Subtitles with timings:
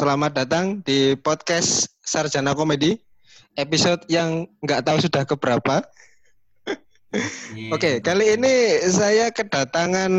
[0.00, 2.96] selamat datang di podcast Sarjana Komedi
[3.60, 5.84] episode yang nggak tahu sudah keberapa.
[7.52, 7.68] Iya.
[7.76, 10.12] Oke, kali ini saya kedatangan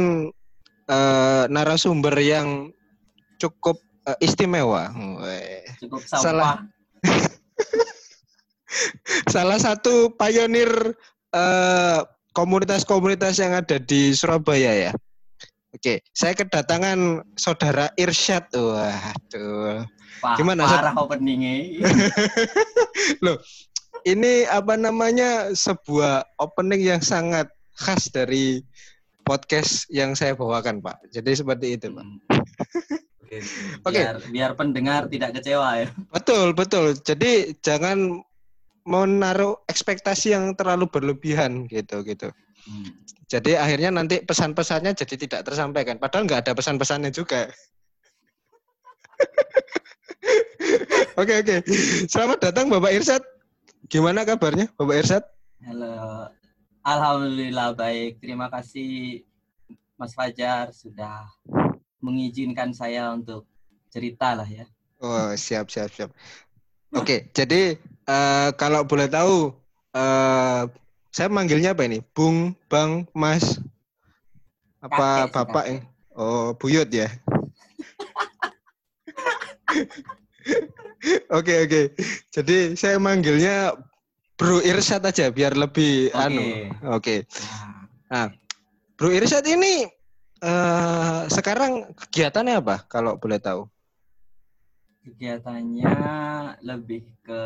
[0.86, 2.70] eh, narasumber yang
[3.41, 4.94] cukup eh, istimewa.
[5.82, 6.61] Cukup salah.
[7.02, 7.25] sampah.
[9.34, 10.93] Salah satu pionir
[11.34, 11.99] eh,
[12.38, 14.93] komunitas-komunitas yang ada di Surabaya ya.
[15.71, 18.52] Oke, saya kedatangan saudara Irsyad.
[18.52, 19.88] Waduh.
[20.21, 21.81] Pak, Gimana, parah openingnya.
[23.25, 23.41] Loh,
[24.05, 28.62] ini apa namanya sebuah opening yang sangat khas dari
[29.23, 31.09] podcast yang saya bawakan, Pak.
[31.09, 32.05] Jadi seperti itu, Pak.
[32.05, 32.20] Hmm.
[33.26, 33.38] Oke.
[33.88, 34.01] Oke.
[34.03, 35.88] Biar, biar pendengar tidak kecewa ya.
[36.12, 36.93] Betul, betul.
[36.99, 38.21] Jadi jangan
[38.84, 42.34] menaruh ekspektasi yang terlalu berlebihan gitu gitu.
[42.67, 42.91] Hmm.
[43.31, 45.95] Jadi akhirnya nanti pesan-pesannya jadi tidak tersampaikan.
[45.95, 47.48] Padahal nggak ada pesan-pesannya juga.
[51.21, 51.55] oke oke.
[52.12, 53.23] Selamat datang Bapak Irsad.
[53.87, 55.23] Gimana kabarnya Bapak Irsad?
[55.63, 56.27] Halo.
[56.84, 58.20] Alhamdulillah baik.
[58.20, 59.23] Terima kasih
[59.96, 61.23] Mas Fajar sudah
[62.01, 63.46] mengizinkan saya untuk
[63.93, 64.66] cerita lah ya.
[65.00, 66.09] Oh siap siap siap.
[66.91, 69.56] Oke, jadi eh, kalau boleh tahu,
[69.96, 70.63] eh,
[71.12, 72.00] saya manggilnya apa ini?
[72.16, 73.59] Bung, Bang, Mas,
[74.79, 75.63] apa Kakek Bapak?
[75.68, 75.79] ini?
[76.16, 77.07] Oh Buyut ya.
[81.31, 81.81] Oke oke.
[82.31, 83.75] Jadi saya manggilnya
[84.35, 86.19] Bro Irsat aja biar lebih Oke.
[86.19, 86.44] anu.
[86.91, 87.16] Oke.
[88.09, 88.31] Nah,
[88.97, 89.85] Bro Irsat ini
[90.41, 93.68] eh, sekarang kegiatannya apa kalau boleh tahu?
[95.01, 95.97] kegiatannya
[96.62, 97.41] lebih ke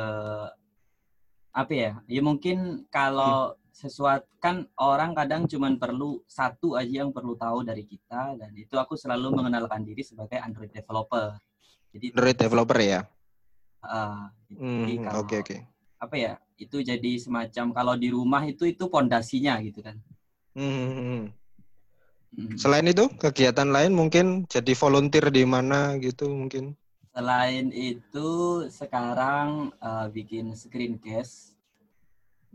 [1.55, 1.91] apa ya?
[2.11, 7.87] Ya mungkin kalau sesuatu kan orang kadang cuman perlu satu aja yang perlu tahu dari
[7.87, 11.39] kita dan itu aku selalu mengenalkan diri sebagai Android developer.
[11.95, 13.01] Jadi Android developer ya.
[13.87, 15.57] uh, Hmm, kalau Oke oke.
[15.99, 16.33] apa ya?
[16.59, 19.95] Itu jadi semacam kalau di rumah itu itu pondasinya gitu kan.
[20.55, 21.23] Hmm, hmm, hmm.
[22.35, 22.55] Hmm.
[22.59, 26.75] Selain itu kegiatan lain mungkin jadi volunteer di mana gitu mungkin.
[27.15, 28.29] Selain itu
[28.67, 31.54] sekarang uh, bikin screencast,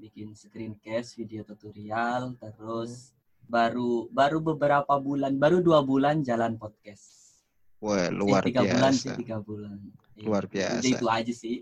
[0.00, 3.12] bikin screencast video tutorial, terus
[3.44, 7.36] baru baru beberapa bulan, baru dua bulan jalan podcast.
[7.80, 9.20] Wah Eh, luar tiga bulan sih, biasa.
[9.20, 9.76] tiga bulan.
[10.16, 10.84] Iya, Luar biasa.
[10.88, 11.56] itu aja sih.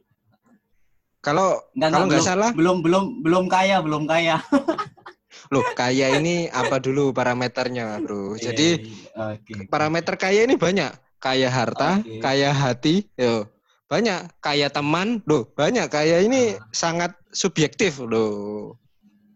[1.18, 4.38] Kalau Enggak, kalau nggak belum, salah, belum belum belum kaya, belum kaya.
[5.52, 8.34] loh kaya ini apa dulu parameternya bro?
[8.46, 9.66] Jadi Iya, oke.
[9.66, 10.94] parameter kaya ini banyak.
[11.18, 12.22] Kaya harta, Oke.
[12.22, 13.42] kaya hati, yo
[13.88, 14.20] banyak.
[14.38, 15.88] Kaya teman, loh banyak.
[15.88, 16.62] Kaya ini Ah.
[16.70, 18.76] sangat subjektif loh.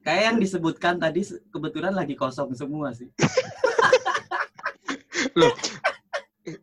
[0.04, 3.08] Kayak yang disebutkan tadi kebetulan lagi kosong semua sih.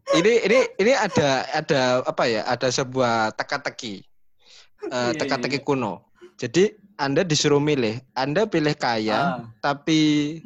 [0.10, 2.44] Ini ini ini ada ada apa ya?
[2.44, 4.04] Ada sebuah teka-teki,
[4.92, 5.66] Iya, teka-teki iya.
[5.66, 6.04] kuno.
[6.36, 10.00] Jadi anda disuruh milih, anda pilih kaya Ah, tapi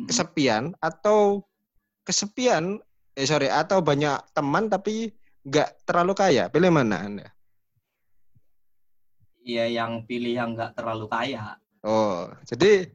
[0.06, 1.42] kesepian atau
[2.06, 2.78] kesepian
[3.18, 5.10] eh sorry atau banyak teman tapi
[5.42, 7.28] nggak terlalu kaya pilih mana anda
[9.44, 11.60] Iya, yang pilih yang nggak terlalu kaya.
[11.84, 12.88] oh jadi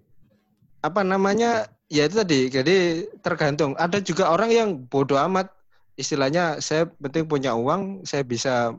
[0.81, 2.77] apa namanya ya itu tadi jadi
[3.21, 5.53] tergantung ada juga orang yang bodoh amat
[6.01, 8.73] istilahnya saya penting punya uang saya bisa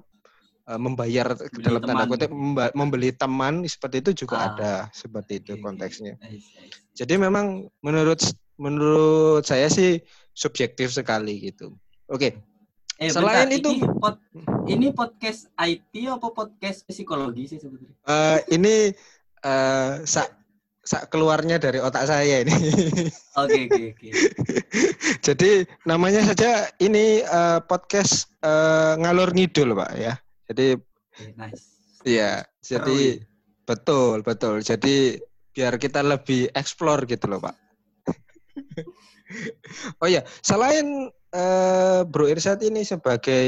[0.65, 2.31] eh, membayar Beli dalam tanda kutip
[2.73, 5.61] membeli teman seperti itu juga Ah, ada seperti itu oke.
[5.61, 6.17] konteksnya.
[6.97, 8.23] Jadi memang menurut
[8.57, 10.01] menurut saya sih
[10.33, 11.75] subjektif sekali gitu.
[12.09, 12.33] Oke,
[12.99, 14.23] Eh, Selain bentar, itu- ini, pod-
[14.67, 17.95] ini podcast IT apa podcast psikologi sih sebetulnya?
[18.03, 18.91] eh, ini
[19.39, 20.27] eh sak
[20.83, 22.51] sak keluarnya dari otak saya ini.
[23.39, 24.07] Oke, oke, oke.
[25.27, 30.13] Jadi namanya saja ini eh, podcast eh, ngalur ngidul pak ya.
[30.51, 31.63] Jadi Oke, nice.
[32.03, 33.23] iya, jadi ya.
[33.63, 34.59] betul betul.
[34.59, 35.19] Jadi
[35.51, 37.55] biar kita lebih explore gitu loh pak.
[40.01, 43.47] oh iya, selain eh, Bro Irsat ini sebagai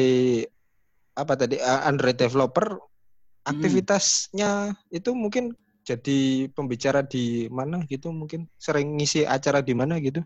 [1.18, 2.78] apa tadi eh, Android developer,
[3.46, 10.22] aktivitasnya itu mungkin jadi pembicara di mana gitu mungkin sering ngisi acara di mana gitu.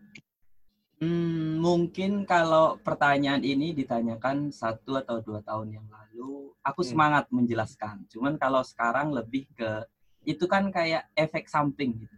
[0.96, 6.92] Hmm, mungkin kalau pertanyaan ini ditanyakan satu atau dua tahun yang lalu, aku Hmm.
[6.96, 8.08] semangat menjelaskan.
[8.08, 9.84] Cuman kalau sekarang lebih ke
[10.24, 12.16] itu kan kayak efek samping gitu.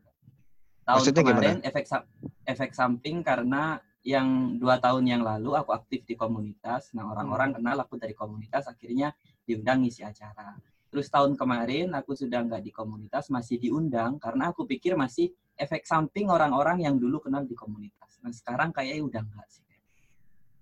[0.87, 1.41] Tahun Maksudnya gimana?
[1.41, 2.07] kemarin efek sa-
[2.47, 6.95] efek samping karena yang dua tahun yang lalu aku aktif di komunitas.
[6.95, 9.11] Nah orang-orang kenal aku dari komunitas, akhirnya
[9.43, 10.55] diundang ngisi acara.
[10.87, 15.83] Terus tahun kemarin aku sudah nggak di komunitas, masih diundang karena aku pikir masih efek
[15.83, 18.23] samping orang-orang yang dulu kenal di komunitas.
[18.23, 19.67] Nah sekarang kayaknya udah enggak sih.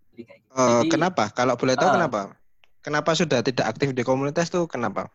[0.10, 0.56] Jadi kayak gitu.
[0.58, 1.24] Eh, Jadi, kenapa?
[1.30, 2.22] Kalau boleh tahu eh, kenapa?
[2.82, 5.14] kenapa sudah tidak aktif di komunitas tuh kenapa?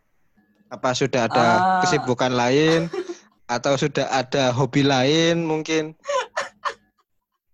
[0.71, 1.83] Apa sudah ada Ah.
[1.83, 2.87] kesibukan lain
[3.59, 5.99] atau sudah ada hobi lain mungkin?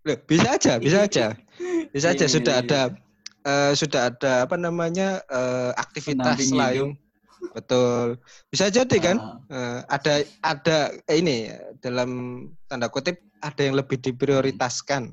[0.07, 1.35] Loh, bisa aja, bisa aja.
[1.91, 2.81] Bisa aja Iya, sudah iya, ada
[3.43, 6.95] eh, sudah ada apa namanya eh, aktivitas hidup.
[7.51, 8.23] Betul.
[8.47, 9.43] Bisa jadi kan?
[9.51, 10.79] Eh, ada ada
[11.11, 11.51] eh, ini
[11.83, 12.11] dalam
[12.71, 15.11] tanda kutip ada yang lebih diprioritaskan.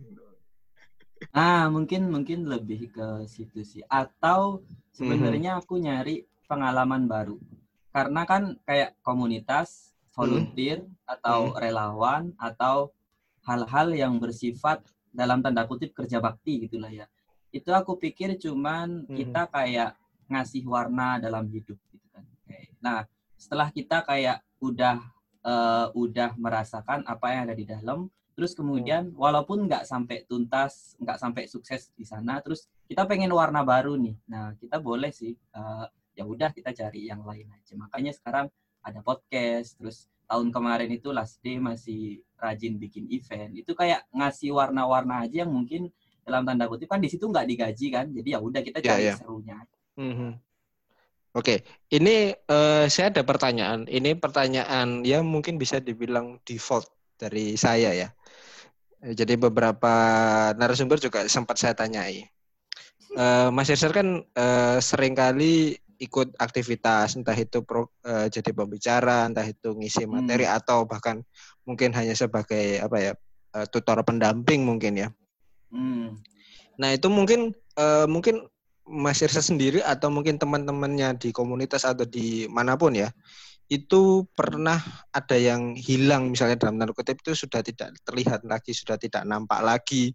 [1.34, 3.82] Ah, mungkin mungkin lebih ke situ sih.
[3.90, 4.62] Atau
[4.94, 7.42] sebenarnya aku nyari pengalaman baru.
[7.90, 12.94] Karena kan kayak komunitas, volunteer atau relawan atau
[13.44, 17.06] hal-hal yang bersifat dalam tanda kutip kerja bakti gitulah ya.
[17.54, 19.16] Itu aku pikir cuman Mhm.
[19.16, 19.96] kita kayak
[20.32, 22.26] ngasih warna dalam hidup gitu kan.
[22.82, 23.06] Nah,
[23.38, 25.00] setelah kita kayak udah
[25.44, 31.20] eh, udah merasakan apa yang ada di dalam, terus kemudian walaupun nggak sampai tuntas nggak
[31.20, 35.86] sampai sukses di sana terus kita pengen warna baru nih nah kita boleh sih eh,
[36.16, 38.48] ya udah kita cari yang lain aja makanya sekarang
[38.82, 44.52] ada podcast terus tahun kemarin itu last day masih rajin bikin event itu kayak ngasih
[44.56, 45.92] warna-warna aja yang mungkin
[46.24, 49.06] dalam tanda kutip kan di situ nggak digaji kan jadi ya udah kita Ya, cari
[49.12, 49.16] ya.
[49.16, 49.58] serunya
[50.00, 50.42] Mhm.
[51.34, 53.90] Oke, ini eh, saya ada pertanyaan.
[53.90, 56.86] Ini pertanyaan ya mungkin bisa dibilang default
[57.18, 58.08] dari saya ya.
[59.06, 59.94] Eh, Jadi beberapa
[60.60, 62.26] narasumber juga sempat saya tanyai.
[63.14, 69.26] Eh, Mas Irser kan eh, sering kali ikut aktivitas, entah itu pro- eh, jadi pembicara,
[69.28, 70.20] entah itu ngisi Hmm.
[70.20, 71.24] materi atau bahkan
[71.64, 73.12] mungkin hanya sebagai apa ya
[73.56, 75.08] eh, tutor pendamping mungkin ya.
[75.72, 76.20] Hmm.
[76.78, 78.44] Nah itu mungkin eh, mungkin
[78.84, 83.08] Mas Irsa sendiri atau mungkin teman-temannya di komunitas atau di mana pun ya
[83.72, 84.76] itu pernah
[85.16, 89.64] ada yang hilang misalnya dalam tanda kutip itu sudah tidak terlihat lagi sudah tidak nampak
[89.64, 90.12] lagi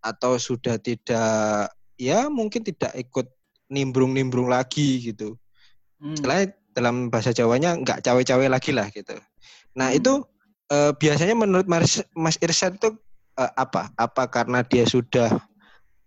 [0.00, 3.35] atau sudah tidak ya mungkin tidak ikut
[3.68, 5.34] nimbrung-nimbrung lagi gitu
[5.96, 6.12] Hmm.
[6.12, 9.16] istilahnya dalam bahasa Jawanya nggak cawe-cawe lagi lah gitu.
[9.72, 9.96] Nah Hmm.
[9.96, 10.12] itu
[10.68, 12.92] eh, biasanya menurut Mas, Mas Irsyad itu
[13.36, 13.88] eh, apa?
[13.96, 15.40] Apa karena dia sudah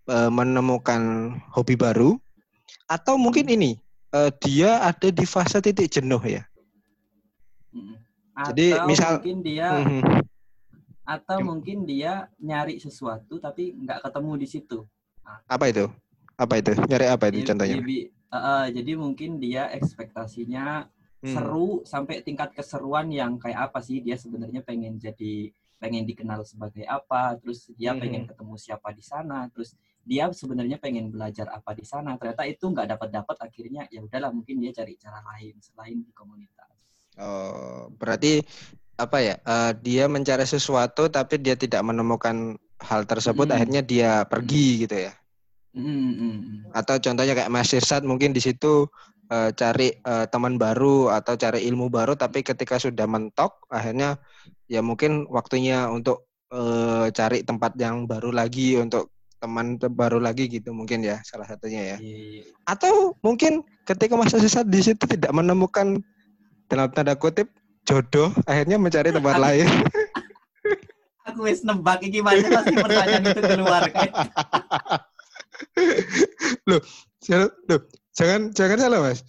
[0.05, 2.21] eh, menemukan hobi baru
[2.85, 3.81] atau mungkin ini
[4.13, 6.45] eh, dia ada di fase titik jenuh ya?
[7.73, 7.97] Hmm.
[8.53, 10.01] Jadi, Atau misal- mungkin dia Mhm.
[11.03, 14.85] atau Gim- mungkin dia nyari sesuatu tapi nggak ketemu di situ
[15.49, 15.89] Apa itu?
[16.39, 16.71] Apa itu?
[16.89, 17.79] Nyari apa itu contohnya?
[17.83, 17.97] Jadi,
[18.33, 20.87] uh, jadi mungkin dia ekspektasinya
[21.19, 21.35] Hmm.
[21.35, 26.83] seru sampai tingkat keseruan yang kayak apa sih dia sebenarnya pengen jadi pengen dikenal sebagai
[26.87, 27.99] apa, terus dia Mhm.
[28.01, 29.69] pengen ketemu siapa di sana, terus
[30.03, 32.15] dia sebenarnya pengen belajar apa di sana.
[32.19, 36.11] Ternyata itu nggak dapat dapat akhirnya ya udahlah mungkin dia cari cara lain selain di
[36.15, 36.71] komunitas.
[37.19, 38.41] Oh, berarti
[38.99, 39.35] apa ya?
[39.53, 42.37] eh, dia mencari sesuatu tapi dia tidak menemukan
[42.89, 43.55] hal tersebut Hmm.
[43.55, 45.13] akhirnya dia pergi gitu ya?
[45.69, 46.59] Mm, mm, mm.
[46.73, 48.89] atau contohnya kayak Mas Irsad mungkin di situ
[49.29, 54.17] eh, cari eh, teman baru atau cari ilmu baru tapi ketika sudah mentok akhirnya
[54.65, 60.49] ya mungkin waktunya untuk eh, cari tempat yang baru lagi untuk teman te- baru lagi
[60.49, 62.43] gitu mungkin ya salah satunya ya Iya, iya.
[62.65, 66.01] atau mungkin ketika Mas Irsad di situ tidak menemukan
[66.65, 67.53] dalam tanda kutip
[67.85, 69.69] jodoh akhirnya mencari tempat lain
[71.29, 73.85] Aku wis nebak iki pasti pertanyaan itu keluar
[76.69, 76.81] kan.
[77.19, 77.81] Jangan- loh,
[78.15, 79.21] jangan jangan salah mas.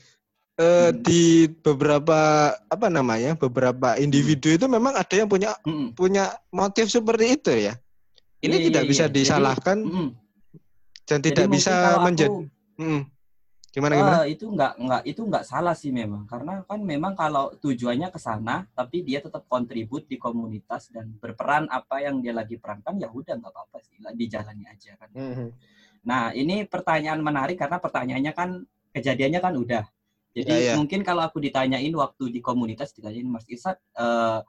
[0.60, 1.00] Eh, Hmm.
[1.00, 2.18] Di beberapa
[2.52, 7.74] apa namanya beberapa individu itu memang ada yang punya Mm, punya motif seperti itu ya.
[8.44, 9.12] Ini Iya, tidak iya, bisa iya.
[9.12, 10.08] disalahkan mm, mm.
[11.08, 12.44] dan Jadi tidak bisa menjadi.
[12.76, 13.02] Hmm.
[13.70, 14.16] Gimana gimana?
[14.20, 18.18] Ah, itu nggak nggak itu nggak salah sih memang karena kan memang kalau tujuannya ke
[18.18, 23.06] sana tapi dia tetap kontribut di komunitas dan berperan apa yang dia lagi perankan ya
[23.08, 25.08] udah nggak apa-apa sih lah dijalani aja kan.
[25.14, 25.48] Mhm.
[26.06, 28.50] Nah ini pertanyaan menarik karena pertanyaannya kan
[28.96, 29.84] kejadiannya kan udah.
[30.30, 30.74] Jadi Iya, iya.
[30.78, 34.40] mungkin kalau aku ditanyain waktu di komunitas ditanyain Mas Irsad, eh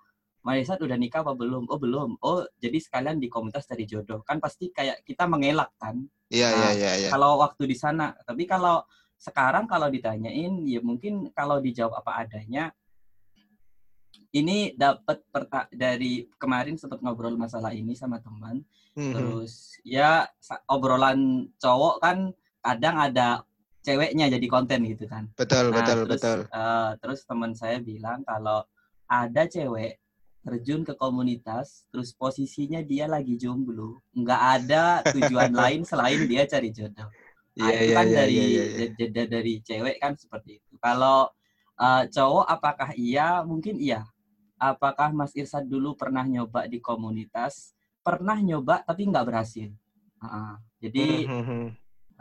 [0.41, 1.69] Mas Irsad udah nikah apa belum?
[1.69, 2.21] Oh belum.
[2.21, 6.63] Oh jadi sekalian di komunitas dari jodoh kan pasti kayak kita mengelak kan Iya iya
[6.63, 6.91] Nah, iya.
[6.97, 7.09] iya.
[7.11, 8.15] kalau waktu di sana.
[8.23, 8.81] Tapi kalau
[9.21, 12.73] sekarang kalau ditanyain, ya mungkin kalau dijawab apa adanya.
[14.31, 15.27] Ini dapat
[15.75, 18.63] dari kemarin sempat ngobrol masalah ini sama teman.
[18.95, 19.13] Mhm.
[19.15, 19.53] Terus
[19.87, 20.27] ya
[20.67, 22.17] obrolan cowok kan
[22.61, 23.41] kadang ada
[23.81, 25.25] ceweknya jadi konten gitu kan.
[25.39, 26.39] Betul Nah, betul terus, betul.
[26.51, 28.67] eh, terus teman saya bilang kalau
[29.09, 29.97] ada cewek
[30.41, 36.69] terjun ke komunitas, terus posisinya dia lagi jomblo, nggak ada tujuan lain selain dia cari
[36.73, 37.09] jodoh.
[37.57, 38.77] Nah, Iya itu iya kan iya dari iya, iya.
[38.79, 40.73] da- da- da- dari cewek kan seperti itu.
[40.81, 41.29] Kalau
[41.81, 43.41] eh, cowok apakah iya?
[43.45, 44.05] Mungkin iya.
[44.61, 47.73] Apakah Mas Irsad dulu pernah nyoba di komunitas?
[48.01, 49.69] Pernah nyoba tapi nggak berhasil.
[50.21, 51.25] Ah, jadi.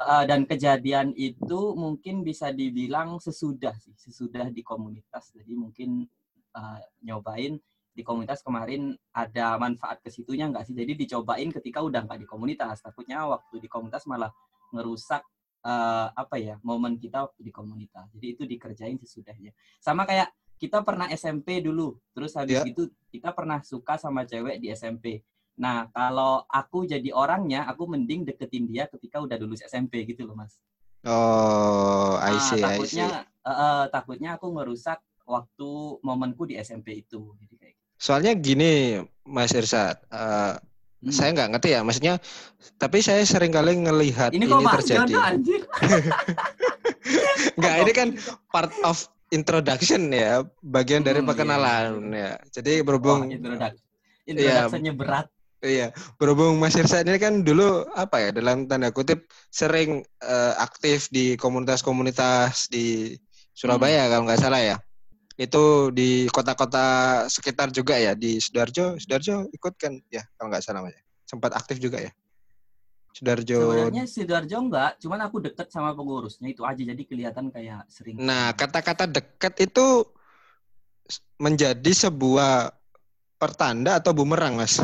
[0.01, 5.29] Uh, dan kejadian itu mungkin bisa dibilang sesudah sih, sesudah di komunitas.
[5.37, 6.09] Jadi mungkin
[6.57, 7.61] uh, nyobain
[7.93, 10.73] di komunitas kemarin ada manfaat ke situnya nggak sih?
[10.73, 12.81] Jadi dicobain ketika udah nggak di komunitas.
[12.81, 14.33] Takutnya waktu di komunitas malah
[14.73, 15.21] ngerusak
[15.67, 18.09] uh, apa ya momen kita waktu di komunitas.
[18.17, 19.53] Jadi itu dikerjain sesudahnya.
[19.83, 22.69] Sama kayak kita pernah SMP dulu, terus habis yeah.
[22.69, 25.25] itu kita pernah suka sama cewek di SMP.
[25.61, 30.33] Nah, kalau aku jadi orangnya, aku mending deketin dia ketika udah lulus SMP gitu loh,
[30.33, 30.57] Mas.
[31.05, 33.45] Oh, I nah, see, takutnya, I see.
[33.45, 37.37] Uh, uh, takutnya aku ngerusak waktu momenku di SMP itu.
[37.45, 37.89] Jadi kayak gitu.
[38.01, 40.57] Soalnya gini, Mas Irsat, uh,
[41.05, 41.13] hmm.
[41.13, 42.15] saya nggak ngerti ya, maksudnya,
[42.81, 45.13] tapi saya sering kali ngelihat ini, ini terjadi.
[47.61, 48.09] Nggak, ini kan
[48.49, 52.17] part of introduction ya, bagian dari hmm, iya, perkenalan iya.
[52.17, 52.33] ya.
[52.61, 53.33] Jadi berhubung oh,
[54.25, 55.29] introduction ya, berat.
[55.61, 61.13] Iya, berhubung Mas Irsa ini kan dulu apa ya dalam tanda kutip sering uh, aktif
[61.13, 63.13] di komunitas-komunitas di
[63.53, 64.11] Surabaya hmm.
[64.11, 64.77] kalau nggak salah ya.
[65.37, 66.85] Itu di kota-kota
[67.29, 71.01] sekitar juga ya di Sudarjo, Sudarjo ikut kan ya kalau nggak salah ya.
[71.29, 72.13] Sempat aktif juga ya.
[73.13, 73.61] Sudarjo.
[73.61, 78.17] Sebenarnya Sudarjo enggak, cuman aku deket sama pengurusnya itu aja jadi kelihatan kayak sering.
[78.17, 80.09] Nah, kata-kata deket itu
[81.37, 82.73] menjadi sebuah
[83.37, 84.81] pertanda atau bumerang, Mas?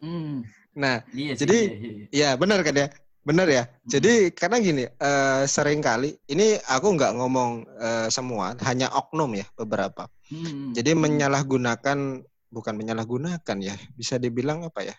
[0.00, 0.44] Hmm.
[0.76, 2.30] Nah, iya sih, jadi iya, iya.
[2.32, 2.88] ya benar kan ya,
[3.24, 3.64] benar ya.
[3.64, 3.88] Hmm.
[3.88, 9.48] Jadi karena gini, uh, sering kali ini aku nggak ngomong uh, semua, hanya oknum ya
[9.56, 10.06] beberapa.
[10.28, 10.76] Hmm.
[10.76, 12.20] Jadi menyalahgunakan,
[12.52, 14.96] bukan menyalahgunakan ya, bisa dibilang apa ya?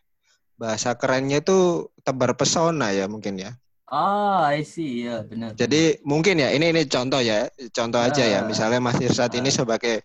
[0.57, 3.53] Bahasa kerennya itu tebar pesona ya mungkin ya.
[3.87, 5.55] Oh, I see, ya benar.
[5.55, 8.41] Jadi mungkin ya, ini ini contoh ya, contoh aja ya.
[8.41, 8.47] Ah.
[8.49, 9.55] Misalnya Mas Irsat ini ah.
[9.63, 10.03] sebagai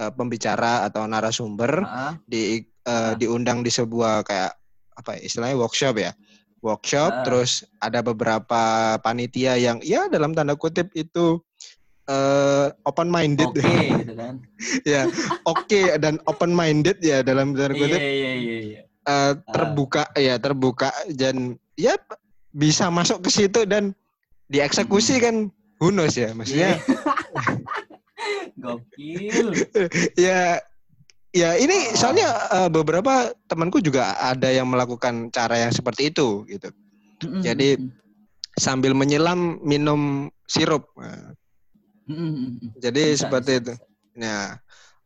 [0.00, 4.54] uh, pembicara atau narasumber uh di uh, diundang di sebuah kayak
[4.96, 6.10] apa ya, istilahnya workshop ya
[6.64, 7.22] workshop uh.
[7.26, 11.42] terus ada beberapa panitia yang ya dalam tanda kutip itu
[12.08, 14.34] uh, open minded oke okay, gitu kan
[14.88, 15.02] ya
[15.44, 18.84] oke okay, dan open minded ya dalam tanda iya, kutip yeah, yeah, yeah, yeah.
[19.06, 20.18] Uh, terbuka uh.
[20.18, 21.94] ya terbuka dan ya
[22.56, 23.92] bisa masuk ke situ dan
[24.48, 25.22] dieksekusi hmm.
[25.22, 25.36] kan
[25.76, 27.60] hunus ya maksudnya yeah.
[28.62, 29.46] gokil
[30.26, 30.40] ya
[31.36, 36.72] Ya ini soalnya uh, beberapa temanku juga ada yang melakukan cara yang seperti itu gitu.
[37.20, 37.42] Mm-hmm.
[37.44, 37.68] Jadi
[38.56, 40.88] sambil menyelam minum sirup.
[42.08, 42.80] mm-hmm.
[42.80, 43.60] Jadi bisa, seperti bisa.
[43.60, 43.72] itu.
[44.16, 44.56] Nah,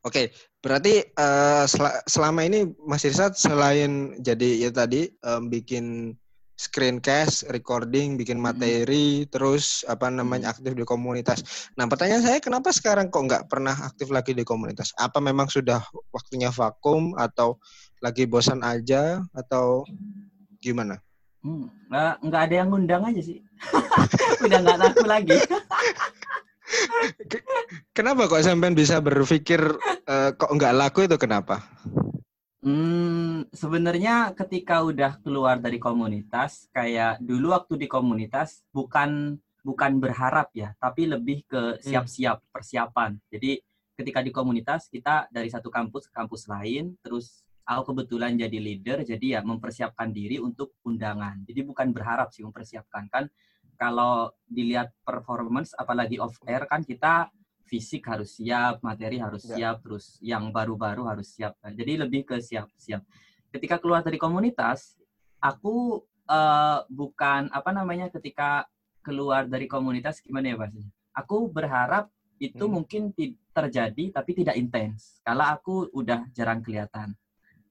[0.06, 0.14] oke.
[0.14, 0.26] Okay.
[0.60, 6.14] Berarti uh, sel- selama ini Mas Irsat selain jadi ya tadi um, bikin
[6.60, 9.32] screencast, recording, bikin materi, hmm.
[9.32, 11.40] terus apa namanya aktif di komunitas.
[11.80, 14.92] Nah, pertanyaan saya kenapa sekarang kok nggak pernah aktif lagi di komunitas?
[15.00, 15.80] Apa memang sudah
[16.12, 17.56] waktunya vakum atau
[18.04, 19.88] lagi bosan aja atau
[20.60, 21.00] gimana?
[21.40, 23.40] Hmm, nggak nggak ada yang ngundang aja sih.
[24.44, 25.40] Udah nggak laku lagi.
[27.96, 29.58] kenapa kok sampean bisa berpikir
[30.06, 31.64] uh, kok nggak laku itu kenapa?
[32.60, 40.52] Hmm, sebenarnya ketika udah keluar dari komunitas, kayak dulu waktu di komunitas bukan bukan berharap
[40.52, 41.80] ya, tapi lebih ke hmm.
[41.80, 43.16] siap-siap persiapan.
[43.32, 43.64] Jadi
[43.96, 48.98] ketika di komunitas kita dari satu kampus ke kampus lain, terus aku kebetulan jadi leader,
[49.08, 51.40] jadi ya mempersiapkan diri untuk undangan.
[51.48, 53.24] Jadi bukan berharap sih mempersiapkan kan.
[53.80, 57.32] Kalau dilihat performance, apalagi off air kan kita
[57.70, 59.54] fisik harus siap, materi harus ya.
[59.54, 61.54] siap, terus yang baru-baru harus siap.
[61.62, 63.06] Nah, jadi lebih ke siap-siap.
[63.54, 64.98] Ketika keluar dari komunitas,
[65.38, 68.66] aku uh, bukan apa namanya ketika
[69.06, 70.90] keluar dari komunitas gimana ya bahasanya?
[71.14, 72.10] Aku berharap
[72.42, 72.72] itu hmm.
[72.74, 73.02] mungkin
[73.54, 75.22] terjadi tapi tidak intens.
[75.22, 77.14] Kalau aku udah jarang kelihatan,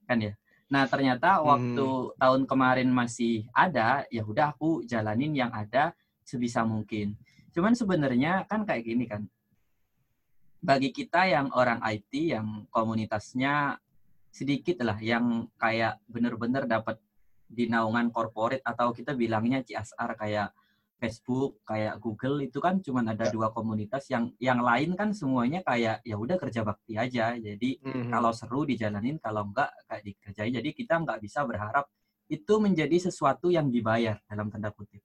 [0.08, 0.34] kan ya.
[0.70, 2.15] Nah ternyata waktu hmm.
[2.22, 5.91] tahun kemarin masih ada, ya udah aku jalanin yang ada
[6.22, 7.18] sebisa mungkin.
[7.50, 9.25] Cuman sebenarnya kan kayak gini kan,
[10.60, 13.80] bagi kita yang orang IT yang komunitasnya
[14.30, 17.00] sedikit lah yang kayak bener-bener dapat
[17.50, 20.50] di naungan corporate atau kita bilangnya CSR kayak
[21.00, 26.04] Facebook, kayak Google itu kan cuma ada dua komunitas yang yang lain kan semuanya kayak
[26.04, 27.39] ya udah kerja bakti aja.
[27.39, 28.12] Jadi mm-hmm.
[28.12, 30.54] kalau seru dijalanin, kalau enggak kayak dikerjain.
[30.60, 31.88] Jadi kita enggak bisa berharap
[32.28, 35.01] itu menjadi sesuatu yang dibayar dalam tanda kutip.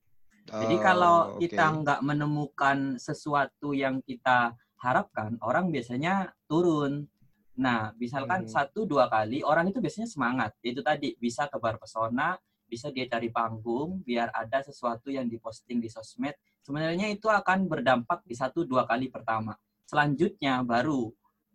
[0.52, 1.48] Oh, Jadi kalau okay.
[1.48, 4.52] kita enggak menemukan sesuatu yang kita
[4.84, 7.08] harapkan orang biasanya turun.
[7.56, 8.52] Nah, misalkan hmm.
[8.52, 10.52] satu dua kali orang itu biasanya semangat.
[10.60, 12.36] Itu tadi bisa tebar pesona,
[12.68, 16.36] bisa dia cari panggung biar ada sesuatu yang diposting di sosmed.
[16.60, 19.56] Sebenarnya itu akan berdampak di satu dua kali pertama.
[19.88, 21.08] Selanjutnya baru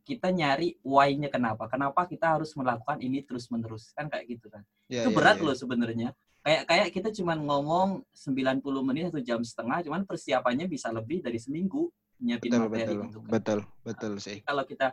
[0.09, 1.69] kita nyari why-nya kenapa.
[1.69, 3.93] Kenapa kita harus melakukan ini terus-menerus.
[3.93, 4.65] Kan kayak gitu kan.
[4.89, 5.45] Ya, itu ya, berat ya.
[5.45, 6.09] loh sebenarnya.
[6.41, 11.37] Kayak kayak kita cuma ngomong 90 menit atau jam setengah, cuman persiapannya bisa lebih dari
[11.37, 11.91] seminggu
[12.23, 13.33] nyiapin Betul, materi betul, gitu kan.
[13.33, 14.39] betul, betul sih.
[14.47, 14.87] Kalau kita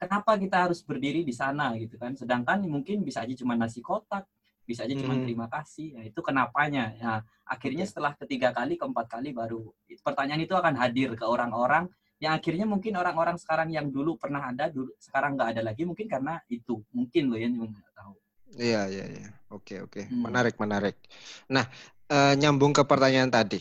[0.00, 2.12] kenapa kita harus berdiri di sana gitu kan.
[2.16, 4.24] Sedangkan mungkin bisa aja cuma nasi kotak,
[4.68, 5.24] bisa aja cuma Hmm.
[5.24, 5.98] terima kasih.
[5.98, 6.84] Ya, itu kenapanya.
[7.02, 7.90] Nah, akhirnya Oke.
[7.90, 9.72] setelah ketiga kali, keempat kali baru
[10.06, 14.68] pertanyaan itu akan hadir ke orang-orang yang akhirnya mungkin orang-orang sekarang yang dulu pernah ada,
[14.68, 16.84] dulu sekarang nggak ada lagi mungkin karena itu.
[16.92, 18.14] Mungkin loh ya, nggak tahu.
[18.62, 19.26] Iya, iya, iya.
[19.54, 20.00] Oke, oke.
[20.10, 20.22] Hmm.
[20.26, 20.94] Menarik, menarik.
[21.54, 21.64] Nah,
[22.12, 23.56] eh, nyambung ke pertanyaan tadi.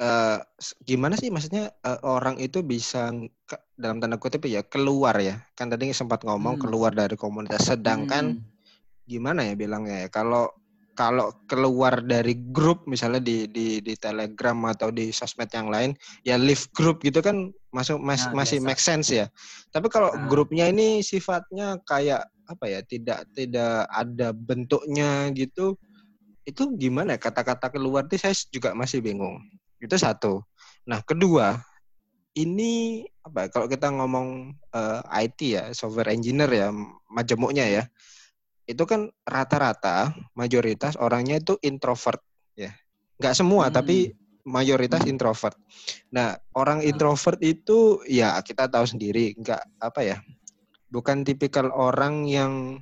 [0.00, 3.12] Eh, s- gimana sih maksudnya eh, orang itu bisa
[3.44, 5.44] ke- dalam tanda kutip ya keluar ya?
[5.52, 6.62] Kan tadi sempat ngomong Hmm.
[6.64, 7.68] keluar dari komunitas.
[7.68, 8.48] Sedangkan Hmm.
[9.04, 10.08] gimana ya bilangnya ya?
[10.08, 10.48] Kalau
[10.96, 15.92] kalau keluar dari grup misalnya di di di Telegram atau di sosmed yang lain,
[16.24, 18.68] ya leave grup gitu kan masuk mas- Nah, masih biasa.
[18.68, 19.28] make sense ya.
[19.68, 20.28] Tapi kalau Nah.
[20.28, 22.80] grupnya ini sifatnya kayak apa ya?
[22.80, 25.76] Tidak tidak ada bentuknya gitu.
[26.40, 27.20] Itu gimana ya?
[27.20, 29.36] kata-kata keluar itu saya juga masih bingung.
[29.80, 30.44] Itu satu.
[30.86, 31.56] Nah, kedua,
[32.36, 36.68] ini apa ya, kalau kita ngomong eh, IT ya, software engineer ya,
[37.10, 37.84] majemuknya ya.
[38.68, 42.22] Itu kan rata-rata mayoritas orangnya itu introvert
[42.54, 42.70] ya.
[43.18, 43.74] Nggak semua Hmm.
[43.82, 44.14] tapi
[44.46, 45.12] mayoritas Hmm.
[45.16, 45.56] introvert.
[46.14, 50.16] Nah, orang introvert itu ya kita tahu sendiri, nggak apa ya?
[50.90, 52.80] Bukan tipikal orang yang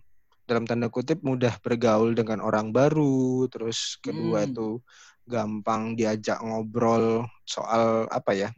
[0.49, 4.49] dalam tanda kutip mudah bergaul dengan orang baru, terus kedua Hmm.
[4.53, 4.69] itu
[5.29, 8.49] gampang diajak ngobrol soal apa ya?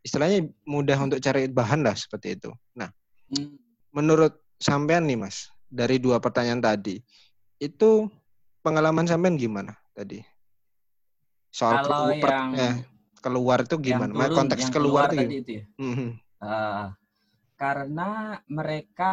[0.00, 2.50] Istilahnya mudah untuk cari bahan lah seperti itu.
[2.78, 2.88] Nah,
[3.26, 3.58] Hmm.
[3.90, 7.02] menurut sampean nih Mas, dari dua pertanyaan tadi,
[7.58, 8.06] itu
[8.62, 10.22] pengalaman sampean gimana tadi?
[11.50, 12.74] Soal Kalau kelu- per- yang eh,
[13.18, 14.12] keluar itu yang gimana?
[14.14, 15.64] Ma- turun, Konteks yang keluar, keluar tuh tadi itu ya.
[16.36, 16.84] Eh,
[17.56, 18.08] karena
[18.46, 19.12] mereka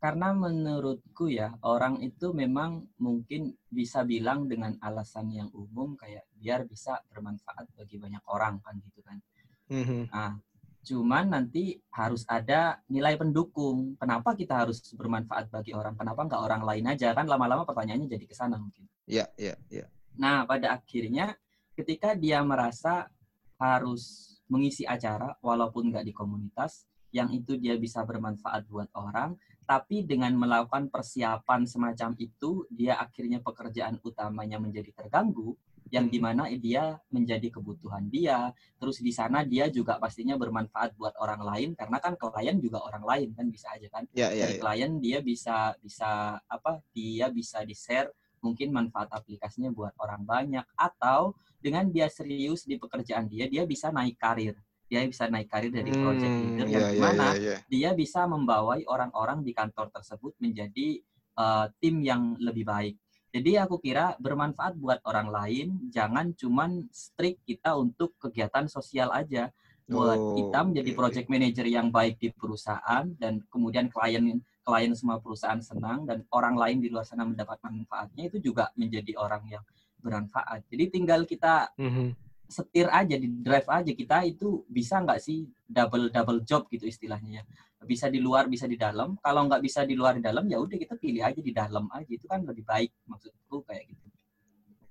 [0.00, 6.64] karena menurutku ya orang itu memang mungkin bisa bilang dengan alasan yang umum kayak biar
[6.64, 9.20] bisa bermanfaat bagi banyak orang kan gitu kan.
[9.68, 10.08] Mhm.
[10.08, 10.40] Nah,
[10.80, 14.00] cuman nanti harus ada nilai pendukung.
[14.00, 15.92] Kenapa kita harus bermanfaat bagi orang?
[15.92, 17.12] Kenapa nggak orang lain aja?
[17.12, 18.88] Kan lama-lama pertanyaannya jadi ke sana mungkin.
[19.04, 19.84] Ya, ya, ya.
[20.16, 21.36] Nah, pada akhirnya
[21.76, 23.12] ketika dia merasa
[23.60, 29.36] harus mengisi acara walaupun nggak di komunitas, yang itu dia bisa bermanfaat buat orang,
[29.70, 35.54] tapi dengan melakukan persiapan semacam itu, dia akhirnya pekerjaan utamanya menjadi terganggu,
[35.94, 36.14] yang Hmm.
[36.14, 38.50] di mana dia menjadi kebutuhan dia,
[38.82, 43.06] terus di sana dia juga pastinya bermanfaat buat orang lain, karena kan klien juga orang
[43.06, 44.62] lain kan bisa aja kan Ya, ya, dari ya.
[44.62, 48.10] klien dia bisa bisa apa dia bisa di share
[48.42, 53.92] mungkin manfaat aplikasinya buat orang banyak atau dengan dia serius di pekerjaan dia dia bisa
[53.92, 54.56] naik karir
[54.90, 57.56] dia bisa naik karir dari project Hmm, leader ya, yang ya, di mana ya, ya.
[57.70, 60.98] dia bisa membawai orang-orang di kantor tersebut menjadi
[61.38, 62.98] eh, tim yang lebih baik
[63.30, 69.54] jadi aku kira bermanfaat buat orang lain jangan cuman strict kita untuk kegiatan sosial aja
[69.86, 70.98] buat Oh, kita menjadi oke.
[70.98, 76.54] project manager yang baik di perusahaan dan kemudian klien klien semua perusahaan senang dan orang
[76.54, 79.64] lain di luar sana mendapat manfaatnya itu juga menjadi orang yang
[79.98, 80.62] bermanfaat.
[80.70, 82.14] Jadi tinggal kita Mhm.
[82.50, 87.40] Setir aja di drive aja kita itu bisa nggak sih double double job gitu istilahnya
[87.40, 87.42] ya.
[87.86, 89.14] Bisa di luar bisa di dalam.
[89.22, 92.10] Kalau nggak bisa di luar di dalam ya udah kita pilih aja di dalam aja
[92.10, 94.06] itu kan lebih baik maksudku kayak gitu.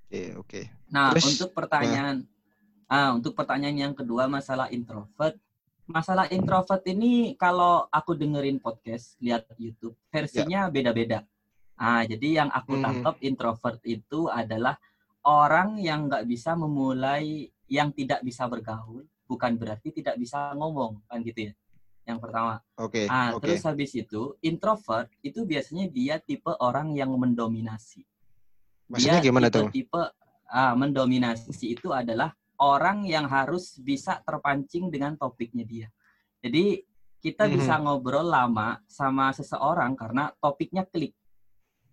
[0.10, 0.62] Oke, oke.
[0.90, 2.26] Nah, Terus, untuk pertanyaan
[2.90, 5.38] ah untuk pertanyaan yang kedua masalah introvert.
[5.86, 11.26] Masalah introvert ini kalau aku dengerin podcast, lihat YouTube, versinya beda-beda.
[11.78, 14.78] Ah, jadi yang aku tangkap introvert itu adalah
[15.24, 21.22] orang yang nggak bisa memulai yang tidak bisa bergaul, bukan berarti tidak bisa ngomong, kan
[21.22, 21.54] gitu ya.
[22.04, 22.58] Yang pertama.
[22.76, 23.46] Oke, Ah, oke.
[23.46, 28.02] terus habis itu introvert itu biasanya dia tipe orang yang mendominasi
[28.90, 29.70] Maksudnya dia gimana tuh?
[29.70, 30.02] tipe-tipe
[30.50, 35.88] ah, mendominasi itu adalah orang yang harus bisa terpancing dengan topiknya dia.
[36.42, 36.82] Jadi
[37.22, 37.54] kita Mhm.
[37.54, 41.14] bisa ngobrol lama sama seseorang karena topiknya klik.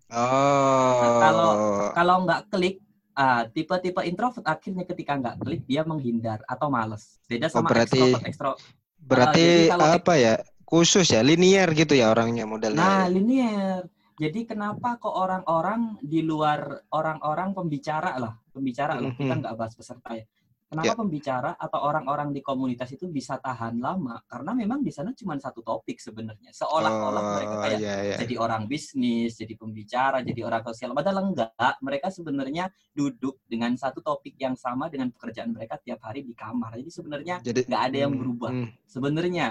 [0.09, 1.21] Oh.
[1.21, 2.79] kalau- Kalau nggak klik,
[3.17, 7.17] ah, tipe-tipe introvert akhirnya ketika nggak klik dia menghindar atau males.
[7.25, 8.25] Beda Oh, sama berarti extrovert.
[8.29, 8.53] Extro.
[9.01, 10.35] berarti jadi kalau- apa ya?
[10.67, 12.75] Khusus ya, linear gitu ya orangnya modelnya.
[12.83, 13.15] Nah, ya?
[13.15, 13.81] linear.
[14.19, 20.11] Jadi kenapa kok orang-orang di luar orang-orang pembicara lah, pembicara lah, kita nggak bahas peserta
[20.17, 20.25] ya.
[20.67, 20.99] Kenapa Ya.
[20.99, 24.19] pembicara atau orang-orang di komunitas itu bisa tahan lama?
[24.27, 26.51] Karena memang di sana cuma satu topik sebenarnya.
[26.51, 28.17] Seolah-olah mereka Oh, kayak iya, iya.
[28.19, 30.91] jadi orang bisnis, jadi pembicara, jadi orang sosial.
[30.91, 31.75] Padahal enggak.
[31.79, 36.75] Mereka sebenarnya duduk dengan satu topik yang sama dengan pekerjaan mereka tiap hari di kamar.
[36.83, 38.69] Jadi sebenarnya Jadi nggak ada yang hmm, berubah hmm.
[38.91, 39.47] sebenarnya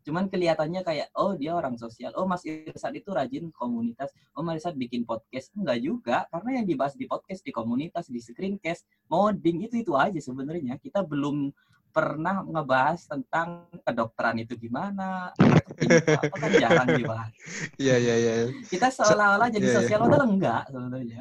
[0.00, 2.12] Cuman kelihatannya kayak oh dia orang sosial.
[2.16, 4.10] Oh Mas Irsad itu rajin komunitas.
[4.32, 5.52] Oh Mas Irsad bikin podcast.
[5.52, 10.18] Enggak juga, karena yang dibahas di podcast, di komunitas, di screencast, modding itu itu aja
[10.18, 10.80] sebenarnya.
[10.80, 11.52] Kita belum
[11.90, 15.34] pernah ngebahas tentang kedokteran itu gimana,
[15.82, 17.32] itu apa kan jarang dibahas.
[17.76, 18.32] Iya iya iya.
[18.62, 19.78] Kita seolah-olah jadi iya, iya.
[19.82, 21.20] sosial padahal enggak sebenarnya.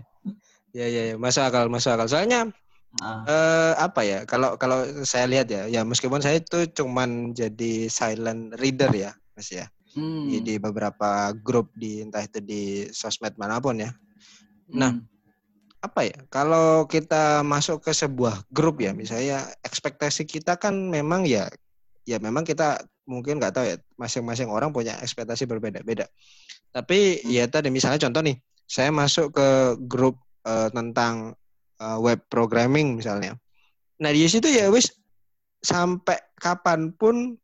[0.69, 1.15] Iya iya ya.
[1.17, 2.07] masuk akal masuk akal.
[2.07, 2.53] Soalnya
[2.97, 4.19] Ah, eh apa ya?
[4.25, 9.49] Kalau kalau saya lihat ya, ya meskipun saya itu cuman jadi silent reader ya, Mas
[9.53, 9.69] ya.
[9.93, 13.93] hmm, Di, di beberapa grup di entah itu di sosmed mana pun ya.
[14.73, 15.05] nah, hmm,
[15.79, 16.17] Apa ya?
[16.27, 21.47] Kalau kita masuk ke sebuah grup ya, misalnya ekspektasi kita kan memang ya
[22.03, 26.09] ya memang kita mungkin nggak tahu ya, masing-masing orang punya ekspektasi berbeda-beda.
[26.73, 27.31] Tapi Hmm.
[27.31, 29.49] ya tadi misalnya contoh nih, saya masuk ke
[29.87, 31.37] grup eh, tentang
[31.79, 33.35] eh, web programming misalnya.
[33.99, 34.91] Nah di situ ya wis
[35.59, 37.35] sampai kapan pun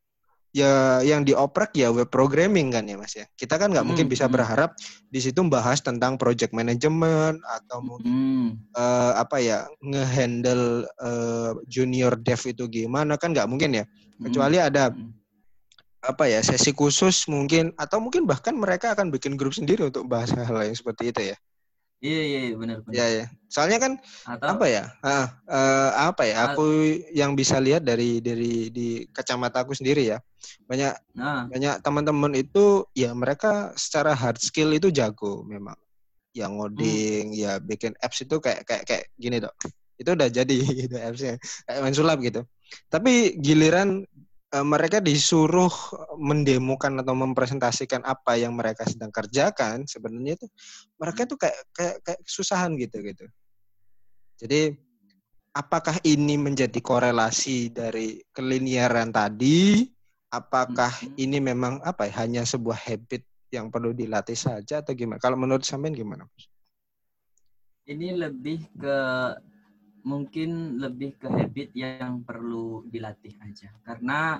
[0.56, 3.28] ya yang dioprek ya web programming kan ya mas ya.
[3.36, 4.34] Kita kan nggak mungkin Hmm, bisa hmm.
[4.40, 4.72] berharap
[5.12, 12.16] di situ bahas tentang project management atau mungkin hmm, eh, apa ya ngehandle eh, junior
[12.16, 13.84] dev itu gimana kan nggak mungkin ya.
[13.84, 14.96] hmm, Kecuali ada
[16.06, 20.32] apa ya sesi khusus mungkin atau mungkin bahkan mereka akan bikin grup sendiri untuk bahas
[20.32, 21.38] hal yang seperti itu ya.
[22.04, 22.96] Iya iya iya, benar benar.
[22.96, 23.26] Ya ya.
[23.48, 23.94] Soalnya kan
[24.28, 24.84] Atau apa ya?
[25.00, 26.36] Ah, eh, apa ya?
[26.36, 26.46] Ah.
[26.52, 26.66] Aku
[27.16, 30.20] yang bisa lihat dari dari di kacamata aku sendiri ya.
[30.68, 35.76] Banyak nah, banyak teman-teman itu ya mereka secara hard skill itu jago memang.
[36.36, 37.40] Yang ngoding, Hmm.
[37.40, 39.56] ya bikin apps itu kayak kayak kayak gini dok.
[39.96, 42.44] Itu udah jadi gitu appsnya kayak main sulap gitu.
[42.92, 44.04] Tapi giliran
[44.62, 45.74] mereka disuruh
[46.22, 50.48] mendemokan atau mempresentasikan apa yang mereka sedang kerjakan, sebenarnya itu
[51.02, 53.26] mereka tuh kayak kayak kayak kesusahan gitu gitu.
[54.40, 54.76] Jadi
[55.56, 59.88] apakah ini menjadi korelasi dari keliniaran tadi?
[60.30, 61.16] Apakah Mhm.
[61.16, 63.24] ini memang apa ya, hanya sebuah habit
[63.56, 65.18] yang perlu dilatih saja atau gimana?
[65.18, 66.28] Kalau menurut sampean gimana?
[67.88, 68.98] Ini lebih ke
[70.06, 73.74] mungkin lebih ke habit yang perlu dilatih aja.
[73.82, 74.38] Karena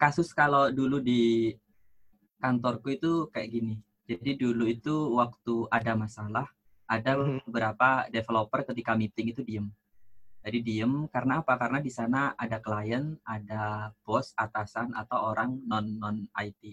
[0.00, 1.52] kasus kalau dulu di
[2.40, 3.74] kantorku itu kayak gini.
[4.08, 6.48] Jadi dulu itu waktu ada masalah,
[6.88, 7.44] ada Mhm.
[7.44, 9.68] beberapa developer ketika meeting itu diem.
[10.40, 11.60] Jadi diem karena apa?
[11.60, 16.72] Karena di sana ada klien, ada bos, atasan atau orang non non IT.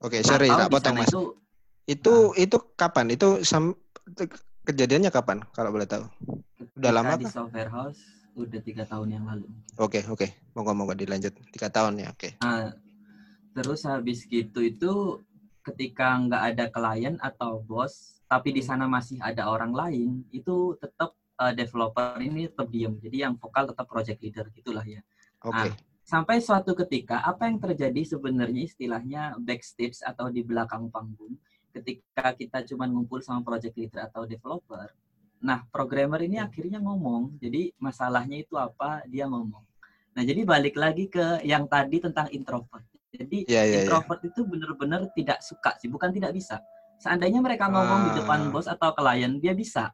[0.00, 1.12] Oke, sorry, Atau tak potong mas.
[1.12, 1.22] itu
[1.84, 3.12] Itu itu kapan?
[3.12, 3.74] Itu sam,
[4.08, 4.24] itu
[4.64, 5.42] kejadiannya kapan?
[5.52, 6.04] Kalau boleh tahu?
[6.76, 7.32] Udah ketika lama di kah?
[7.32, 8.00] software house
[8.38, 9.46] udah tiga tahun yang lalu.
[9.80, 11.34] Oke oke, monggo monggo dilanjut.
[11.50, 12.38] Tiga tahun ya, oke.
[12.40, 12.72] Nah,
[13.56, 15.20] terus habis gitu itu
[15.66, 21.16] ketika nggak ada klien atau bos, tapi di sana masih ada orang lain, itu tetap
[21.42, 22.94] eh, developer ini tetap diem.
[23.02, 25.02] Jadi yang vokal tetap project leader gitulah ya.
[25.44, 25.74] Oke.
[26.06, 31.38] Sampai suatu ketika apa yang terjadi sebenarnya istilahnya backstage atau di belakang panggung
[31.70, 34.90] ketika kita cuma ngumpul sama project leader atau developer.
[35.40, 37.40] Nah, programmer ini akhirnya ngomong.
[37.40, 39.02] Jadi masalahnya itu apa?
[39.08, 39.64] Dia ngomong.
[40.12, 42.84] Nah, jadi balik lagi ke yang tadi tentang introvert.
[43.10, 43.78] Jadi Iya iya iya.
[43.86, 46.60] introvert itu benar-benar tidak suka sih, bukan tidak bisa.
[47.00, 48.50] Seandainya mereka ngomong di depan Ah.
[48.52, 49.90] bos atau klien, dia bisa.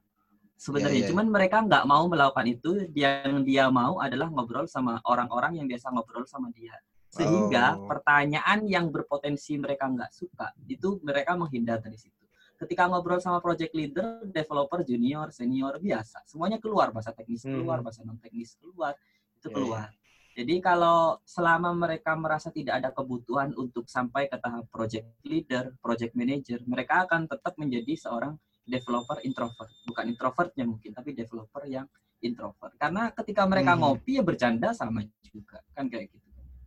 [0.57, 2.89] Sebenarnya, Iya, iya, cuman mereka nggak mau melakukan itu.
[2.97, 6.73] Yang dia mau adalah ngobrol sama orang-orang yang biasa ngobrol sama dia.
[7.11, 7.87] Sehingga Oh.
[7.89, 12.27] pertanyaan yang berpotensi mereka nggak suka itu mereka menghindar dari situ.
[12.57, 17.85] Ketika ngobrol sama project leader, developer, junior, senior biasa, semuanya keluar bahasa teknis keluar, Hmm.
[17.85, 18.97] bahasa non teknis keluar,
[19.37, 19.89] itu Iya, keluar.
[20.37, 26.13] Jadi kalau selama mereka merasa tidak ada kebutuhan untuk sampai ke tahap project leader, project
[26.13, 29.73] manager, mereka akan tetap menjadi seorang developer introvert.
[29.89, 31.89] Bukan introvertnya mungkin, tapi developer yang
[32.21, 32.73] introvert.
[32.77, 33.81] Karena ketika mereka Mhm.
[33.81, 36.26] ngopi ya bercanda sama juga, kan kayak gitu.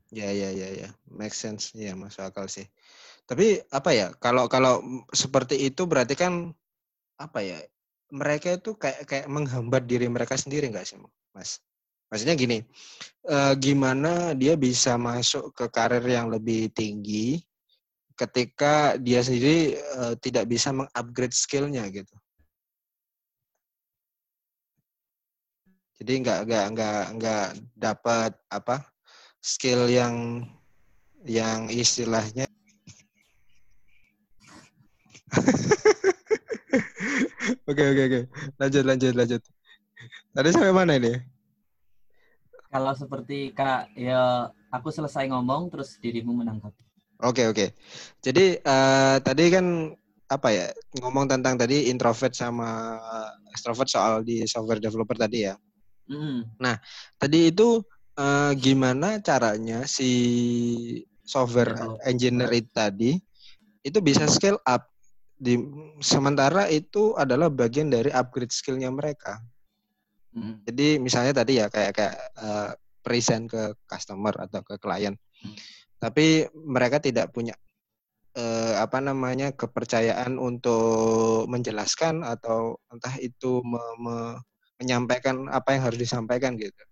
[0.10, 1.70] Ya ya ya ya, make sense.
[1.78, 2.66] Iya masuk akal sih.
[3.30, 4.08] Tapi apa ya?
[4.18, 4.82] Kalau kalau
[5.14, 6.50] seperti itu berarti kan
[7.22, 7.58] apa ya?
[8.10, 10.98] Mereka itu kayak kayak menghambat diri mereka sendiri nggak sih,
[11.38, 11.62] Mas?
[12.10, 12.66] Maksudnya gini,
[13.30, 17.38] eh, gimana dia bisa masuk ke karir yang lebih tinggi
[18.18, 22.16] ketika dia sendiri eh, tidak bisa mengupgrade skillnya gitu.
[26.02, 27.46] Jadi nggak nggak nggak nggak
[27.78, 28.90] dapat apa
[29.40, 30.44] skill yang
[31.28, 32.48] yang istilahnya
[37.70, 38.22] Oke oke oke.
[38.62, 39.42] Lanjut lanjut lanjut.
[40.34, 41.14] Tadi sampai mana ini?
[42.70, 46.82] Kalau seperti Kak, ya aku selesai ngomong terus dirimu menanggapi.
[47.26, 47.74] Oke oke.
[48.22, 49.66] Jadi eh, tadi kan
[50.30, 50.68] apa ya
[51.02, 53.02] ngomong tentang tadi introvert sama
[53.50, 55.58] extrovert soal di software developer tadi ya.
[56.10, 56.46] Mm.
[57.18, 57.82] Tadi itu
[58.20, 60.12] eh, gimana caranya si
[61.24, 62.04] software Developer.
[62.04, 63.12] engineer itu tadi
[63.80, 64.92] itu bisa scale up
[65.40, 65.56] di
[66.04, 69.40] sementara itu adalah bagian dari upgrade skillnya mereka.
[70.36, 70.68] Mm.
[70.68, 75.56] Jadi misalnya tadi ya kayak kayak eh, present ke customer atau ke klien, Hmm.
[76.04, 77.56] tapi mereka tidak punya
[78.36, 84.40] eh, apa namanya kepercayaan untuk menjelaskan atau entah itu me- me-
[84.84, 86.84] menyampaikan apa yang harus disampaikan gitu.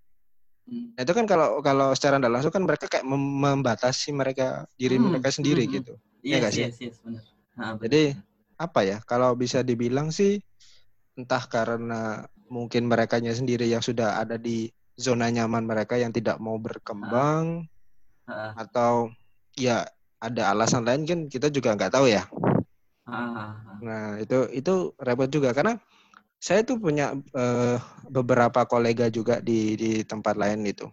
[0.68, 5.00] Nah itu kan kalau kalau secara tidak langsung kan mereka kayak mem- membatasi mereka diri
[5.00, 5.78] Hmm, mereka sendiri hmm, hmm.
[5.80, 5.94] gitu.
[6.26, 6.64] Yes, nggak sih?
[6.68, 7.24] yes, yes, benar.
[7.56, 7.76] Benar.
[7.88, 8.04] Jadi
[8.58, 10.42] apa ya kalau bisa dibilang sih
[11.14, 16.58] entah karena mungkin merekanya sendiri yang sudah ada di zona nyaman mereka yang tidak mau
[16.58, 17.66] berkembang
[18.28, 19.08] Ah, atau
[19.56, 19.88] ya
[20.20, 22.28] ada alasan lain kan kita juga nggak tahu ya.
[23.08, 23.56] ah.
[23.80, 25.80] Nah itu itu repot juga karena
[26.38, 30.86] saya tuh punya eh, beberapa kolega juga di di tempat lain itu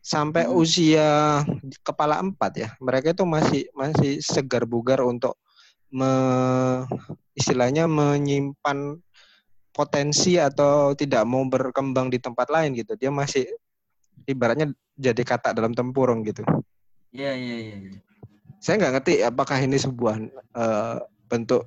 [0.00, 0.56] sampai Hmm.
[0.62, 1.42] usia
[1.82, 5.34] kepala empat ya mereka itu masih masih segar bugar untuk
[5.90, 6.86] me-
[7.34, 9.00] istilahnya menyimpan
[9.74, 13.44] potensi atau tidak mau berkembang di tempat lain gitu dia masih
[14.24, 16.42] ibaratnya jadi kata dalam tempurung gitu
[17.16, 17.76] Iya, iya, iya.
[17.80, 17.98] iya.
[18.60, 20.16] saya nggak ngerti apakah ini sebuah
[20.56, 20.96] eh,
[21.28, 21.64] bentuk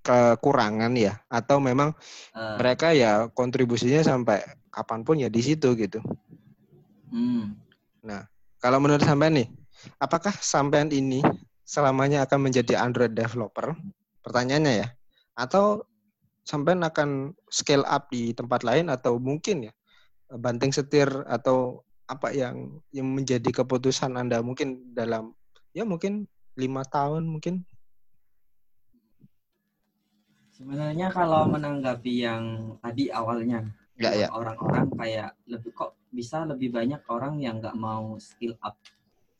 [0.00, 1.92] kekurangan ya atau memang
[2.30, 4.38] Eh, mereka ya kontribusinya sampai
[4.70, 5.98] kapan pun ya di situ gitu.
[7.10, 7.58] hmm.
[8.60, 9.48] Kalau menurut sampean nih,
[9.98, 11.24] apakah sampean ini
[11.64, 13.72] selamanya akan menjadi Android developer?
[14.20, 14.88] Pertanyaannya ya.
[15.34, 15.88] Atau
[16.44, 19.72] sampean akan scale up di tempat lain atau mungkin ya
[20.30, 25.34] banting setir atau apa yang yang menjadi keputusan Anda mungkin dalam
[25.74, 26.26] ya mungkin
[26.58, 27.62] lima tahun mungkin
[30.60, 33.64] Sebenarnya kalau menanggapi yang tadi awalnya,
[33.96, 38.76] ya ya orang-orang kayak lebih kok bisa lebih banyak orang yang nggak mau skill up.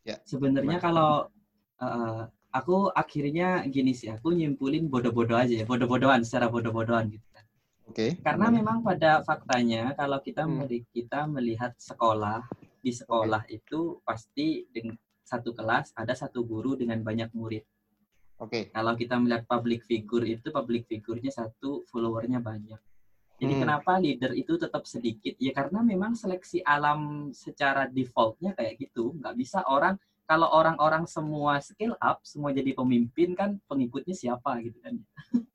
[0.08, 0.16] Ya.
[0.24, 1.28] Sebenarnya kalau
[1.76, 2.24] eh,
[2.56, 7.44] aku akhirnya gini sih, aku nyimpulin bodoh-bodoh aja ya, bodoh-bodohan secara bodoh-bodohan gitu kan.
[7.92, 10.64] oke Karena memang pada faktanya kalau kita Hmm.
[10.96, 12.48] kita melihat sekolah
[12.80, 17.60] di sekolah itu pasti dengan satu kelas ada satu guru dengan banyak murid.
[18.40, 22.80] Oke Kalau kita melihat public figure itu public figurnya satu, followernya banyak.
[23.40, 23.62] Jadi Hmm.
[23.64, 25.32] kenapa leader itu tetap sedikit?
[25.40, 29.16] Ya karena memang seleksi alam secara defaultnya kayak gitu.
[29.16, 29.96] Nggak bisa orang
[30.28, 34.94] kalau orang-orang semua skill up, semua jadi pemimpin kan pengikutnya siapa gitu kan.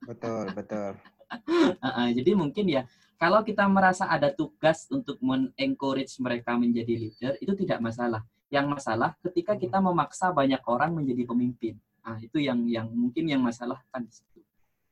[0.04, 0.92] betul betul
[1.86, 7.54] Uh-uh, jadi mungkin ya kalau kita merasa ada tugas untuk men-encourage mereka menjadi leader itu
[7.56, 8.22] tidak masalah.
[8.52, 11.80] Yang masalah ketika kita memaksa banyak orang menjadi pemimpin.
[12.06, 14.40] Nah, itu yang yang mungkin yang masalah kan di situ.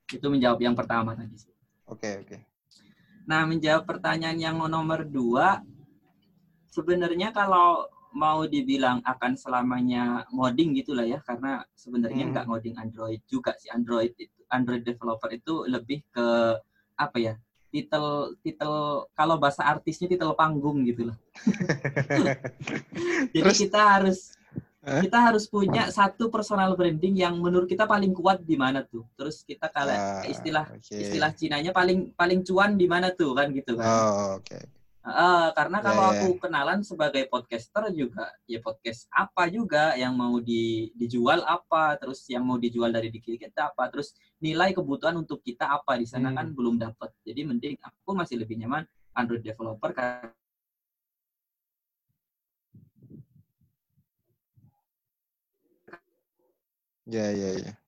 [0.09, 1.37] Itu menjawab yang pertama tadi.
[1.37, 1.53] sih.
[1.85, 2.37] oke oke
[3.23, 5.59] Nah, menjawab pertanyaan yang nomor dua,
[6.67, 12.31] sebenarnya kalau mau dibilang akan selamanya ngoding gitulah ya, karena sebenarnya Hmm.
[12.33, 13.69] nggak ngoding Android juga sih.
[13.69, 16.57] Android itu Android developer itu lebih ke
[16.93, 17.33] apa ya?
[17.71, 21.17] Titel titel kalau bahasa artisnya titel panggung gitu loh.
[23.33, 24.19] Jadi Terus- kita harus
[24.83, 29.07] Kita harus punya satu personal branding yang menurut kita paling kuat di mana tuh.
[29.15, 30.91] Terus kita kalau Ah, istilah oke.
[30.91, 33.87] istilah Cinanya paling paling cuan di mana tuh kan gitu kan.
[33.87, 34.59] oh oke
[35.03, 36.09] Eh, karena Ya, kalau ya.
[36.15, 42.23] aku kenalan sebagai podcaster juga, ya podcast apa juga yang mau di, dijual apa, terus
[42.31, 46.31] yang mau dijual dari diri kita apa, terus nilai kebutuhan untuk kita apa di sana
[46.31, 46.37] Hmm.
[46.39, 47.11] kan belum dapat.
[47.19, 50.31] Jadi mending aku masih lebih nyaman Android developer karena
[57.05, 57.83] ya ya ya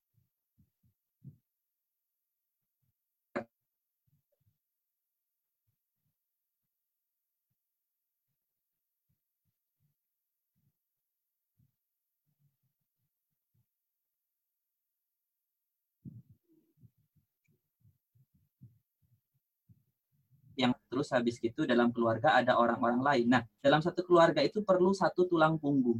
[20.56, 23.28] yang terus habis gitu dalam keluarga ada orang-orang lain.
[23.28, 25.99] Nah, dalam satu keluarga itu perlu satu tulang punggung.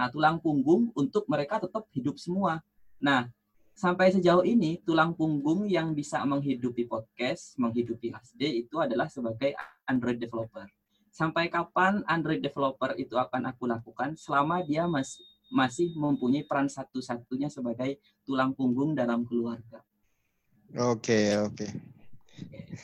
[0.00, 2.64] Nah, tulang punggung untuk mereka tetap hidup semua.
[3.04, 3.28] Nah,
[3.76, 9.52] sampai sejauh ini tulang punggung yang bisa menghidupi podcast, menghidupi HD itu adalah sebagai
[9.84, 10.64] Android developer.
[11.12, 15.20] Sampai kapan Android developer itu akan aku lakukan selama dia masih
[15.52, 19.84] masih mempunyai peran satu-satunya sebagai tulang punggung dalam keluarga.
[20.78, 21.66] oke oke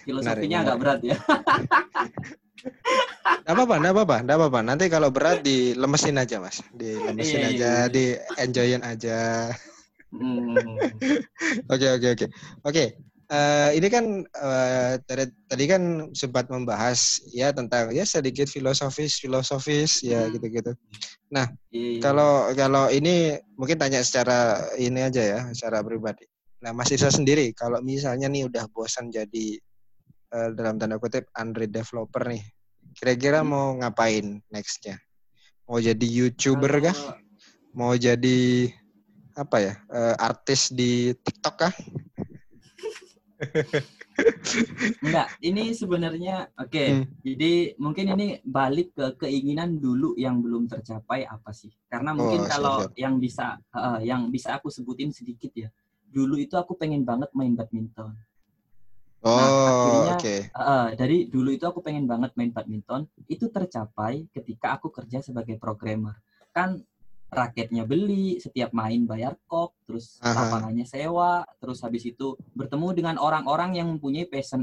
[0.04, 1.16] Filosofinya Menarik, agak berat ya.
[3.46, 4.60] Nggak apa-apa, nggak apa-apa, nggak apa-apa.
[4.62, 6.62] Nanti kalau berat dilemesin aja, Mas.
[6.74, 7.82] Dilemesin Iya, iya, aja, iya.
[7.90, 8.04] di
[8.42, 9.18] enjoyin aja.
[10.10, 10.78] Hmm.
[11.70, 12.26] Oke, oke, oke.
[12.66, 12.84] Oke.
[13.26, 15.82] uh, ini kan uh, tadi, tadi kan
[16.14, 20.32] sempat membahas ya tentang ya sedikit filosofis filosofis ya Hmm.
[20.38, 20.72] gitu-gitu.
[21.34, 21.98] Nah Iya.
[22.06, 26.22] kalau kalau ini mungkin tanya secara ini aja ya secara pribadi.
[26.62, 29.58] Nah Mas Isa sendiri kalau misalnya nih udah bosan jadi
[30.30, 32.46] uh, dalam tanda kutip Android developer nih,
[32.96, 33.50] kira-kira Hmm.
[33.52, 34.96] mau ngapain nextnya?
[35.68, 36.96] Mau jadi youtuber kah?
[37.76, 38.72] Mau jadi
[39.36, 41.72] apa ya uh, artis di TikTok kah?
[45.04, 46.84] Enggak, ini sebenarnya oke.
[46.88, 47.04] Hmm.
[47.20, 51.68] Jadi mungkin ini balik ke keinginan dulu yang belum tercapai apa sih?
[51.84, 52.96] Karena mungkin Oh, kalau siap.
[52.96, 55.68] yang bisa eh, yang bisa aku sebutin sedikit ya.
[56.08, 58.16] Dulu itu aku pengen banget main badminton.
[59.26, 60.34] Oh, akhirnya- oke.
[60.46, 63.10] Eh, dari dulu itu aku pengen banget main badminton.
[63.26, 66.14] Itu tercapai ketika aku kerja sebagai programmer.
[66.54, 66.86] Kan
[67.26, 70.46] raketnya beli, setiap main bayar kok, terus Aha.
[70.46, 74.62] lapangannya sewa, terus habis itu bertemu dengan orang-orang yang mempunyai passion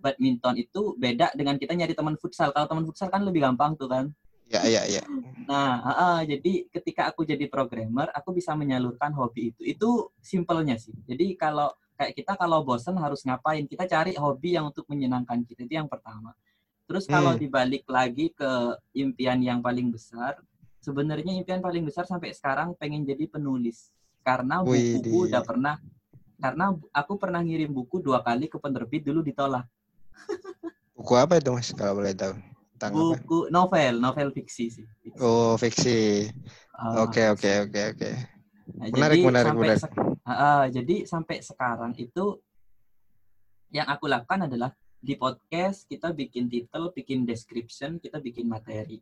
[0.00, 2.54] badminton itu beda dengan kita nyari teman futsal.
[2.56, 4.08] Kalau teman futsal kan lebih gampang tuh kan.
[4.48, 5.04] Ya, ya, ya.
[5.44, 9.60] Nah, ah, ah, jadi ketika aku jadi programmer, aku bisa menyalurkan hobi itu.
[9.60, 9.90] Itu
[10.24, 10.96] simpelnya sih.
[11.04, 11.68] Jadi kalau
[11.98, 13.66] kayak kita kalau bosen harus ngapain?
[13.66, 16.30] Kita cari hobi yang untuk menyenangkan kita itu yang pertama.
[16.86, 17.42] Terus kalau Hmm.
[17.42, 18.50] dibalik lagi ke
[18.96, 20.38] impian yang paling besar,
[20.80, 23.90] sebenarnya impian paling besar sampai sekarang pengen jadi penulis.
[24.22, 25.76] Karena buku udah pernah
[26.38, 29.66] karena aku pernah ngirim buku dua kali ke penerbit dulu ditolak.
[30.96, 32.34] Buku apa itu Mas kalau boleh tahu?
[32.78, 33.16] Tentang apa?
[33.18, 34.86] Buku novel, novel fiksi sih.
[35.02, 35.18] Fiksi.
[35.20, 36.30] Oh, fiksi.
[36.78, 38.10] Ah, Oke, oke, oke, oke.
[38.78, 39.82] Nah, Menarik, jadi menarik, menarik.
[40.28, 42.36] Ah, jadi sampai sekarang itu
[43.72, 48.98] yang aku lakukan adalah di podcast kita bikin title, bikin description, kita bikin materi.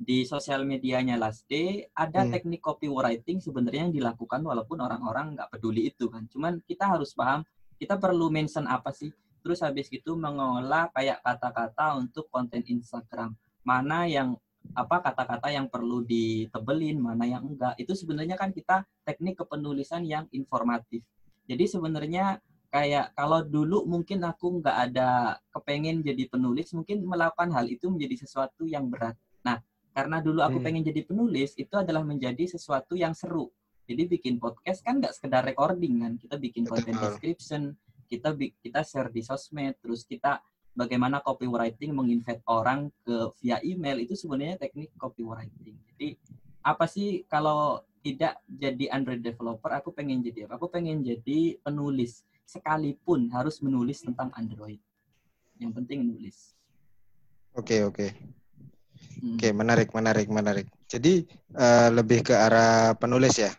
[0.00, 2.32] Di sosial medianya Last Day ada Hmm.
[2.32, 6.24] teknik copywriting sebenarnya yang dilakukan walaupun orang-orang nggak peduli itu kan.
[6.32, 7.44] Cuman kita harus paham,
[7.76, 9.12] kita perlu mention apa sih.
[9.44, 13.36] Terus habis itu mengolah kayak kata-kata untuk konten Instagram.
[13.64, 14.36] Mana yang
[14.74, 17.74] apa kata-kata yang perlu ditebelin, mana yang enggak.
[17.80, 21.02] Itu sebenarnya kan kita teknik kepenulisan yang informatif.
[21.50, 22.38] Jadi sebenarnya
[22.70, 28.22] kayak kalau dulu mungkin aku nggak ada kepengen jadi penulis, mungkin melakukan hal itu menjadi
[28.22, 29.18] sesuatu yang berat.
[29.42, 29.58] Nah,
[29.90, 30.66] karena dulu aku Hmm.
[30.70, 33.50] pengen jadi penulis, itu adalah menjadi sesuatu yang seru.
[33.90, 37.10] Jadi bikin podcast kan nggak sekedar recording kan, kita bikin content Betul.
[37.10, 37.62] description,
[38.06, 40.38] kita kita share di sosmed, terus kita
[40.74, 45.76] bagaimana copywriting menginvite orang ke via email itu sebenarnya teknik copywriting.
[45.94, 46.16] Jadi
[46.60, 50.56] apa sih kalau tidak jadi Android developer, aku pengen jadi apa?
[50.56, 54.80] Aku pengen jadi penulis sekalipun harus menulis tentang Android.
[55.60, 56.56] Yang penting nulis.
[57.52, 58.08] Oke, oke.
[59.20, 59.36] Hmm.
[59.36, 60.66] Oke, menarik, menarik, menarik.
[60.88, 63.52] Jadi eh, lebih ke arah penulis ya?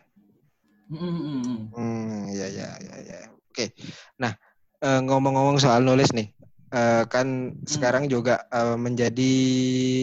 [0.90, 1.60] Hmm, hmm, hmm, hmm.
[1.72, 3.18] Hmm, ya, ya, ya, ya.
[3.46, 3.72] Oke.
[4.18, 4.34] Nah,
[4.82, 6.34] eh, ngomong-ngomong soal nulis nih,
[6.72, 7.26] eh, kan
[7.62, 9.32] sekarang juga eh, menjadi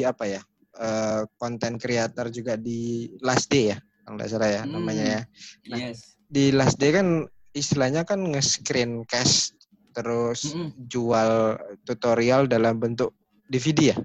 [0.06, 0.42] apa ya?
[0.80, 4.80] eh, konten creator juga di Last Day ya, kalau nggak salah ya Hmm.
[4.80, 5.22] namanya ya.
[5.68, 5.78] Nah.
[5.84, 6.16] Yes.
[6.24, 9.58] Di Last Day kan istilahnya kan nge-screen cast
[9.92, 10.88] terus Hmm, hmm.
[10.88, 11.32] jual
[11.84, 13.12] tutorial dalam bentuk
[13.44, 13.98] DVD ya.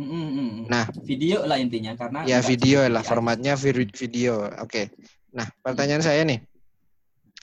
[0.00, 0.64] Hmm, hmm, hmm, hmm.
[0.70, 4.48] Nah, video lah intinya karena ya video lah formatnya vid- video.
[4.64, 4.96] Oke.
[5.36, 6.40] Nah, pertanyaan saya nih,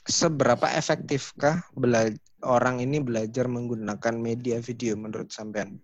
[0.02, 2.10] seberapa efektifkah bela-
[2.44, 5.80] orang ini belajar menggunakan media video menurut sampean?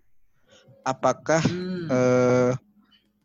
[0.83, 1.87] Apakah Hmm.
[1.91, 2.51] eh,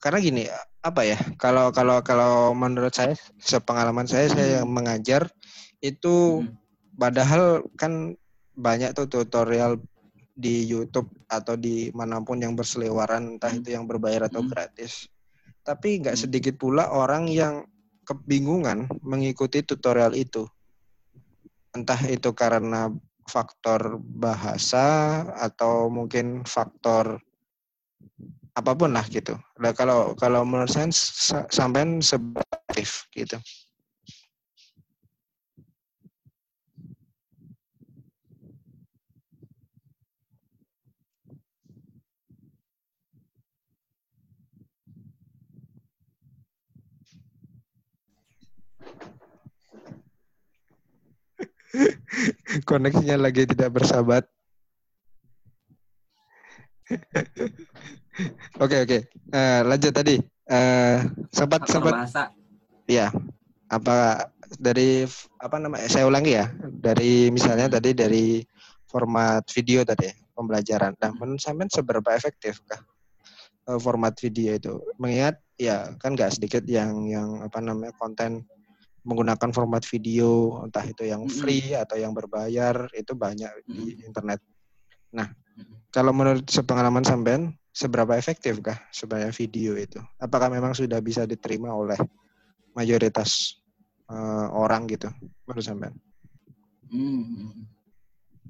[0.02, 0.42] karena gini
[0.82, 5.30] apa ya kalau kalau kalau menurut saya sepengalaman saya saya yang mengajar
[5.78, 6.58] itu Hmm.
[6.98, 8.18] padahal kan
[8.58, 9.78] banyak tuh tutorial
[10.34, 13.62] di YouTube atau di mana pun yang berseliweran entah Hmm.
[13.62, 14.50] itu yang berbayar atau Hmm.
[14.50, 15.06] gratis
[15.62, 16.22] tapi nggak Hmm.
[16.26, 17.62] sedikit pula orang yang
[18.02, 20.42] kebingungan mengikuti tutorial itu
[21.72, 22.90] entah itu karena
[23.32, 27.16] faktor bahasa atau mungkin faktor
[28.52, 29.32] apa pun lah gitu.
[29.56, 33.40] Nah, kalau kalau menurut saya sa- sampean sebatif gitu.
[52.68, 54.24] Koneksinya lagi tidak bersahabat.
[58.60, 58.98] Oke oke.
[59.08, 60.20] Eh, lanjut tadi.
[60.44, 60.98] Eh,
[61.32, 62.22] sempat faktor sempat bahasa.
[62.84, 63.08] ya
[63.72, 64.28] apa
[64.60, 65.08] dari
[65.40, 68.44] apa namanya saya ulangi ya dari misalnya tadi dari
[68.84, 70.92] format video tadi pembelajaran.
[71.00, 72.84] Nah, menurut sampean seberapa efektif kah
[73.72, 74.76] eh, format video itu?
[75.00, 78.44] Mengingat ya kan nggak sedikit yang yang apa namanya konten
[79.02, 84.38] menggunakan format video entah itu yang free atau yang berbayar itu banyak di internet.
[85.10, 85.28] Nah,
[85.90, 89.98] kalau menurut sepengalaman sampean seberapa efektif kah sebenarnya video itu?
[90.22, 91.98] Apakah memang sudah bisa diterima oleh
[92.78, 93.58] mayoritas
[94.06, 95.10] uh, orang gitu
[95.44, 95.94] menurut sampean?
[96.92, 97.66] Hmm.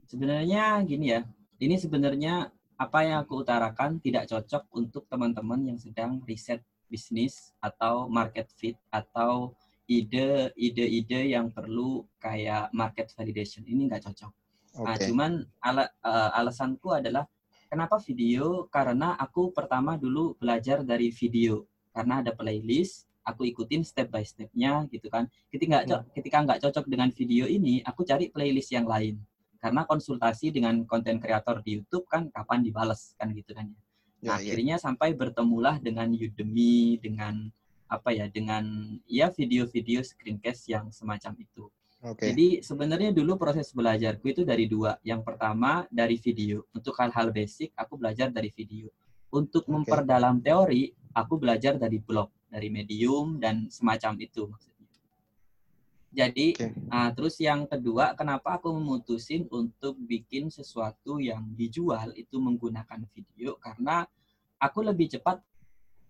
[0.07, 1.24] Sebenarnya gini ya,
[1.57, 8.11] ini sebenarnya apa yang aku utarakan tidak cocok untuk teman-teman yang sedang riset bisnis atau
[8.11, 9.57] market fit atau
[9.91, 14.33] ide ide-ide yang perlu kayak market validation ini nggak cocok.
[14.72, 14.85] Okay.
[14.85, 17.28] Nah, cuman ala, uh, alasanku adalah
[17.68, 18.70] kenapa video?
[18.72, 24.89] Karena aku pertama dulu belajar dari video karena ada playlist, aku ikutin step by stepnya
[24.89, 25.28] gitu kan.
[25.53, 26.12] Ketika nggak hmm.
[26.16, 29.20] ketika nggak cocok dengan video ini, aku cari playlist yang lain.
[29.62, 33.80] Karena konsultasi dengan konten kreator di YouTube kan kapan dibales kan gitu kan ya.
[34.22, 37.51] Nah, ya, akhirnya sampai bertemulah dengan Udemy, dengan
[37.93, 41.68] apa ya, dengan ya video-video screencast yang semacam itu.
[42.01, 42.32] Okay.
[42.32, 44.97] Jadi sebenarnya dulu proses belajarku itu dari dua.
[45.05, 46.64] Yang pertama dari video.
[46.72, 48.88] Untuk hal-hal basic aku belajar dari video.
[49.28, 49.72] Untuk okay.
[49.76, 54.49] memperdalam teori aku belajar dari blog, dari medium dan semacam itu
[56.12, 56.76] jadi, okay.
[56.93, 63.57] uh, terus yang kedua, kenapa aku memutusin untuk bikin sesuatu yang dijual itu menggunakan video?
[63.57, 64.05] Karena
[64.61, 65.40] aku lebih cepat,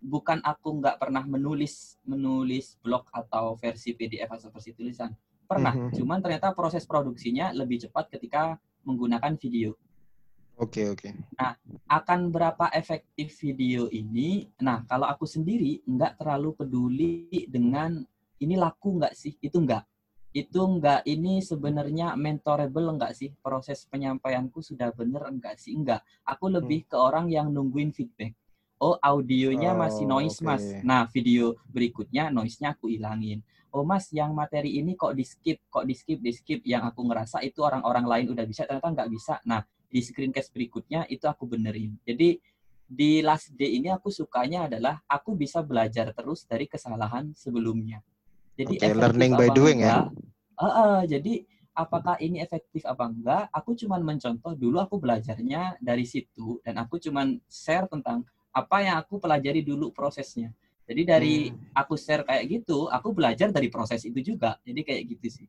[0.03, 5.15] bukan aku nggak pernah menulis menulis blog atau versi PDF atau versi tulisan.
[5.47, 5.95] Pernah, mm -hmm.
[6.03, 9.79] cuman ternyata proses produksinya lebih cepat ketika menggunakan video.
[10.59, 11.09] Oke, okay, oke.
[11.09, 11.13] Okay.
[11.39, 11.57] Nah,
[11.89, 14.51] akan berapa efektif video ini?
[14.61, 18.03] Nah, kalau aku sendiri nggak terlalu peduli dengan
[18.43, 19.39] ini laku nggak sih?
[19.41, 19.83] Itu nggak
[20.33, 26.49] itu enggak ini sebenarnya mentorable enggak sih proses penyampaianku sudah bener enggak sih enggak aku
[26.49, 26.55] hmm.
[26.57, 28.33] lebih ke orang yang nungguin feedback
[28.83, 30.47] oh audionya oh, masih noise okay.
[30.51, 33.39] mas nah video berikutnya noise-nya aku ilangin
[33.70, 37.07] oh mas yang materi ini kok di skip kok di skip di skip yang aku
[37.07, 41.47] ngerasa itu orang-orang lain udah bisa ternyata enggak bisa nah di screencast berikutnya itu aku
[41.47, 42.43] benerin jadi
[42.93, 48.03] di last day ini aku sukanya adalah aku bisa belajar terus dari kesalahan sebelumnya
[48.59, 50.05] jadi okay, learning by doing ya?
[50.05, 50.61] enggak, ya.
[50.61, 51.35] Uh, uh, jadi
[51.72, 53.45] apakah ini efektif apa enggak?
[53.49, 58.97] Aku cuman mencontoh dulu aku belajarnya dari situ dan aku cuman share tentang apa yang
[59.01, 60.53] aku pelajari dulu prosesnya.
[60.85, 61.73] Jadi dari hmm.
[61.73, 64.61] aku share kayak gitu, aku belajar dari proses itu juga.
[64.61, 65.47] Jadi kayak gitu sih.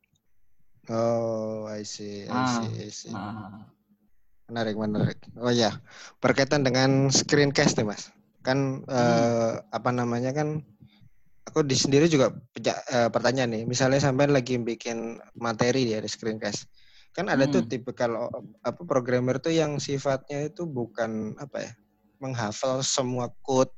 [0.88, 3.12] Oh, I see, I ah, see, I see.
[3.12, 3.64] Ah.
[4.48, 5.16] Menarik, menarik.
[5.40, 5.80] Oh ya,
[6.20, 8.12] berkaitan dengan screencast nih, Mas.
[8.44, 8.92] Kan hmm.
[8.92, 10.60] eh, apa namanya kan
[11.48, 13.64] aku di sendiri juga uh, pertanyaan nih.
[13.64, 16.68] Misalnya sampai lagi bikin materi di screencast.
[17.16, 17.52] Kan ada hmm.
[17.52, 18.28] tuh tipe kalau
[18.60, 21.72] apa programmer tuh yang sifatnya itu bukan apa ya?
[22.18, 23.70] Menghafal semua code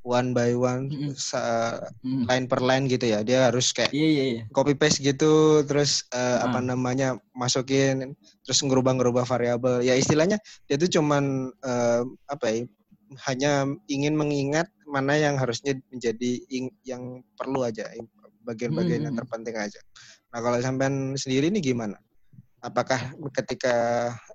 [0.00, 2.24] one by one mm -hmm.
[2.24, 4.44] line per line gitu ya dia harus kayak yeah, yeah, yeah.
[4.56, 6.48] copy paste gitu terus uh, uh.
[6.48, 12.60] apa namanya masukin terus ngerubah-ngerubah variabel ya istilahnya dia tuh cuman uh, apa ya
[13.26, 16.42] hanya ingin mengingat mana yang harusnya menjadi
[16.86, 17.86] yang perlu aja,
[18.46, 19.06] bagian-bagian hmm.
[19.10, 19.80] yang terpenting aja.
[20.30, 21.98] Nah kalau sampean sendiri ini gimana?
[22.60, 23.74] Apakah ketika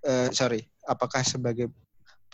[0.03, 1.72] uh, sorry, apakah sebagai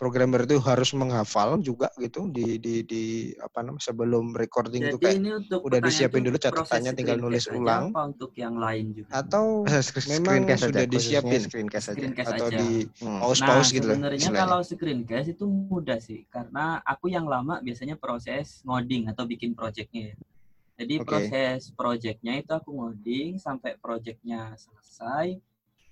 [0.02, 4.96] programmer itu harus menghafal juga gitu di di di apa namanya sebelum recording Jadi itu
[4.98, 7.94] kayak ini untuk udah disiapin dulu catatannya tinggal nulis ulang.
[7.94, 9.22] apa untuk yang lain juga?
[9.22, 9.62] Atau
[10.10, 12.02] memang sudah aja, disiapin screencast aja.
[12.02, 12.58] Screencast atau aja.
[12.58, 13.18] di hmm.
[13.22, 17.94] pause pause nah, gitu sebenarnya kalau screencast itu mudah sih karena aku yang lama biasanya
[17.94, 20.16] proses ngoding atau bikin projectnya ya.
[20.82, 21.06] Jadi okay.
[21.06, 25.38] proses projectnya itu aku ngoding sampai projectnya selesai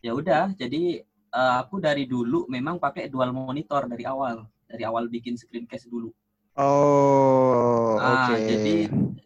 [0.02, 0.50] ya udah.
[0.58, 5.91] Jadi uh, aku dari dulu memang pakai dual monitor dari awal, dari awal bikin screencast
[5.91, 6.11] dulu.
[6.59, 8.37] Oh, nah, oke.
[8.37, 8.47] Okay.
[8.51, 8.76] Jadi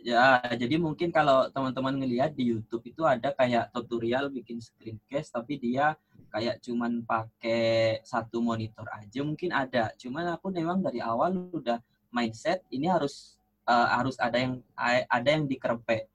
[0.05, 5.57] ya, jadi mungkin kalau teman-teman ngelihat di YouTube itu ada kayak tutorial bikin screencast, tapi
[5.57, 5.97] dia
[6.29, 9.91] kayak cuman pakai satu monitor aja mungkin ada.
[9.97, 11.81] Cuman aku memang dari awal udah
[12.13, 14.61] mindset ini harus uh, harus ada yang
[15.09, 16.07] ada yang dikerpe.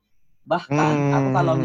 [0.45, 1.15] Bahkan hmm.
[1.15, 1.55] aku kalau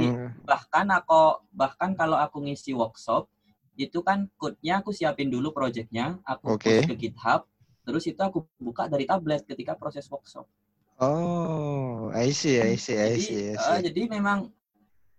[0.42, 1.20] bahkan aku
[1.52, 3.30] bahkan kalau aku ngisi workshop
[3.74, 6.82] itu kan code-nya aku siapin dulu project-nya, aku okay.
[6.82, 7.46] post ke GitHub,
[7.82, 10.46] terus itu aku buka dari tablet ketika proses workshop.
[11.02, 13.50] Oh, I see, I see, I see.
[13.50, 13.58] I see.
[13.58, 14.54] Uh, jadi memang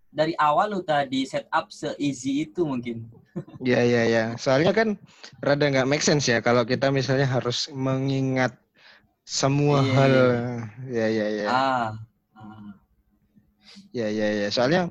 [0.08, 3.04] dari awal lu tadi setup se-easy itu mungkin.
[3.60, 4.24] Iya, iya, iya.
[4.40, 4.96] Soalnya kan
[5.44, 8.56] rada nggak make sense ya kalau kita misalnya harus mengingat
[9.28, 9.92] semua yeah.
[9.92, 10.14] hal.
[10.88, 11.46] Ya, ya, ya.
[11.52, 11.88] Ah.
[12.32, 12.72] ah.
[13.92, 14.48] Ya, ya, ya.
[14.48, 14.88] Soalnya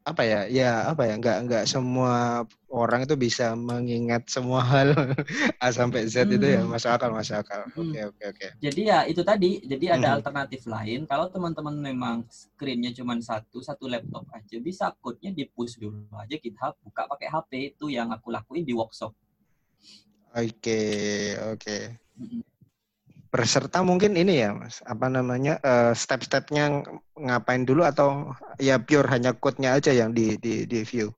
[0.00, 4.94] apa ya ya apa ya nggak nggak semua orang itu bisa mengingat semua hal
[5.64, 6.36] A sampai Z hmm.
[6.38, 6.70] itu ya hmm.
[6.70, 7.90] masuk akal masuk akal hmm.
[7.90, 10.16] oke oke oke jadi ya itu tadi jadi ada hmm.
[10.22, 15.82] alternatif lain kalau teman-teman memang screennya cuma satu satu laptop aja bisa code-nya di push
[15.82, 21.58] dulu aja kita buka pakai HP itu yang aku lakuin di workshop oke okay, oke
[21.58, 21.82] okay.
[22.14, 22.46] Hmm
[23.30, 26.82] berserta mungkin ini ya mas apa namanya uh, step-stepnya
[27.14, 31.14] ngapain dulu atau ya pure hanya code-nya aja yang di di, di view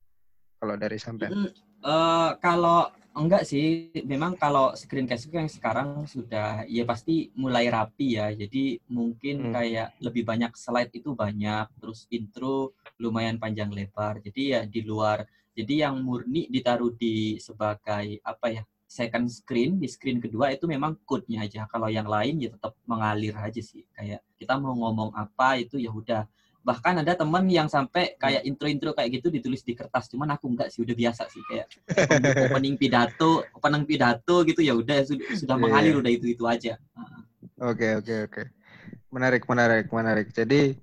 [0.62, 1.50] kalau dari sampai mm,
[1.82, 2.86] uh, kalau
[3.18, 8.78] enggak sih memang kalau screen casting yang sekarang sudah ya pasti mulai rapi ya jadi
[8.86, 9.52] mungkin hmm.
[9.52, 15.26] kayak lebih banyak slide itu banyak terus intro lumayan panjang lebar jadi ya di luar
[15.52, 21.00] jadi yang murni ditaruh di sebagai apa ya second screen di screen kedua itu memang
[21.08, 21.64] code-nya aja.
[21.64, 23.88] Kalau yang lain ya tetap mengalir aja sih.
[23.96, 26.28] Kayak kita mau ngomong apa itu ya udah.
[26.62, 30.06] Bahkan ada teman yang sampai kayak intro-intro kayak gitu ditulis di kertas.
[30.10, 31.66] Cuman aku enggak sih, udah biasa sih kayak
[32.50, 35.58] opening pidato, opening pidato gitu ya udah sudah, yeah.
[35.58, 36.00] mengalir iya.
[36.00, 36.72] udah itu-itu aja.
[37.58, 38.42] Oke, oke, oke.
[39.12, 40.28] Menarik, menarik, menarik.
[40.30, 40.78] Jadi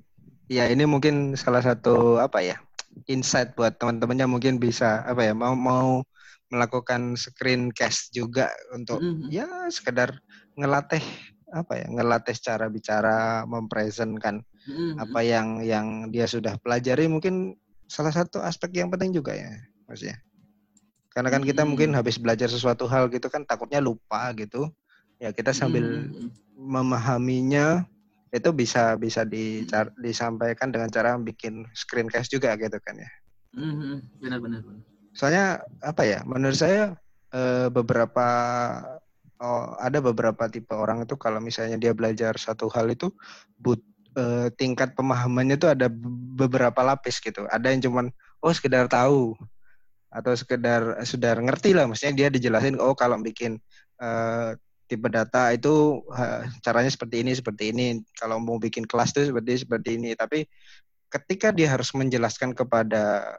[0.52, 2.58] ya ini mungkin salah satu apa ya?
[3.08, 6.04] insight buat teman-temannya mungkin bisa apa ya mau mau
[6.50, 9.30] melakukan screen cast juga untuk mm -hmm.
[9.30, 10.18] ya sekedar
[10.58, 11.04] ngelatih
[11.50, 14.92] apa ya ngelatih cara bicara mempresentkan mm -hmm.
[15.02, 17.58] apa yang yang dia sudah pelajari mungkin
[17.90, 19.50] salah satu aspek yang penting juga ya
[19.90, 20.14] mas ya
[21.10, 21.70] karena kan kita mm -hmm.
[21.74, 24.70] mungkin habis belajar sesuatu hal gitu kan takutnya lupa gitu
[25.18, 26.28] ya kita sambil mm -hmm.
[26.54, 27.90] memahaminya
[28.30, 33.10] itu bisa bisa dicar, disampaikan dengan cara bikin screencast juga gitu kan ya
[33.58, 33.96] mm -hmm.
[34.22, 34.86] benar benar benar
[35.18, 36.94] soalnya apa ya menurut saya
[37.34, 38.28] e, beberapa
[39.42, 43.10] oh, ada beberapa tipe orang itu kalau misalnya dia belajar satu hal itu
[43.58, 43.82] but
[44.20, 45.88] e, tingkat pemahamannya itu ada
[46.36, 47.48] beberapa lapis gitu.
[47.48, 48.06] Ada yang cuman
[48.44, 49.40] oh sekedar tahu.
[50.12, 51.88] Atau sekedar sudah ngerti lah.
[51.88, 53.56] Maksudnya dia dijelasin oh kalau bikin
[53.96, 54.10] e,
[54.90, 56.02] tipe data itu
[56.66, 58.02] caranya seperti ini seperti ini.
[58.18, 60.18] Kalau mau bikin kelas itu seperti seperti ini.
[60.18, 60.44] Tapi
[61.14, 63.38] ketika dia harus menjelaskan kepada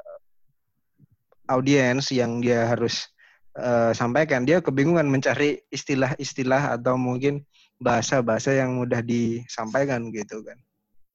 [1.51, 3.11] audiens yang dia harus
[3.59, 7.43] uh, sampaikan, dia kebingungan mencari istilah-istilah atau mungkin
[7.83, 10.59] bahasa-bahasa yang mudah disampaikan gitu kan.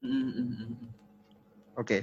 [0.06, 0.68] Mm-hmm.
[1.76, 1.82] Oke.
[1.82, 2.02] Okay.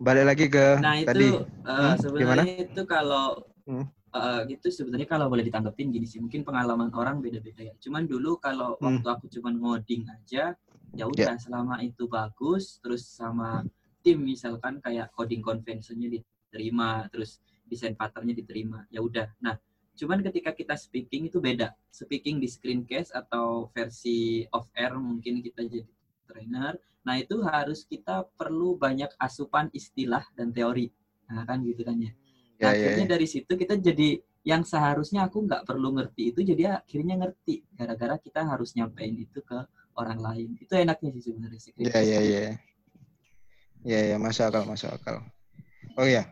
[0.00, 1.28] Balik lagi ke nah, itu, tadi.
[1.30, 2.64] Uh, hmm, sebenarnya gimana?
[2.64, 3.26] itu kalau
[3.68, 3.84] hmm.
[4.16, 7.74] uh, itu sebenarnya kalau boleh ditanggepin gini sih, mungkin pengalaman orang beda-beda ya.
[7.78, 9.04] Cuman dulu kalau hmm.
[9.04, 10.56] waktu aku cuman ngoding aja,
[10.96, 11.40] ya udah yeah.
[11.40, 13.62] selama itu bagus, terus sama
[14.00, 16.18] tim misalkan kayak coding conventionnya di
[16.50, 17.38] diterima terus
[17.70, 19.54] desain patternnya diterima ya udah nah
[19.94, 25.62] cuman ketika kita speaking itu beda speaking di screencast atau versi off air mungkin kita
[25.62, 25.86] jadi
[26.30, 30.92] trainer nah itu harus kita perlu banyak asupan istilah dan teori.
[31.32, 32.12] Nah kan gitu kan ya,
[32.60, 33.12] nah, ya akhirnya ya, ya.
[33.16, 37.64] dari situ kita jadi yang seharusnya aku nggak perlu ngerti itu jadi akhirnya ngerti.
[37.72, 39.58] Gara-gara kita harus nyampein itu ke
[39.96, 40.48] orang lain.
[40.60, 42.40] Itu enaknya sih sebenarnya sih ya ya ya.
[43.80, 45.24] Ya ya masuk akal masuk akal.
[45.96, 46.28] Oh ya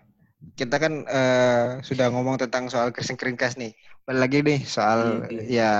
[0.54, 3.72] kita kan uh, sudah ngomong tentang soal kering keringkas nih.
[4.04, 5.00] Balik lagi nih soal
[5.32, 5.42] iya, iya.
[5.48, 5.72] ya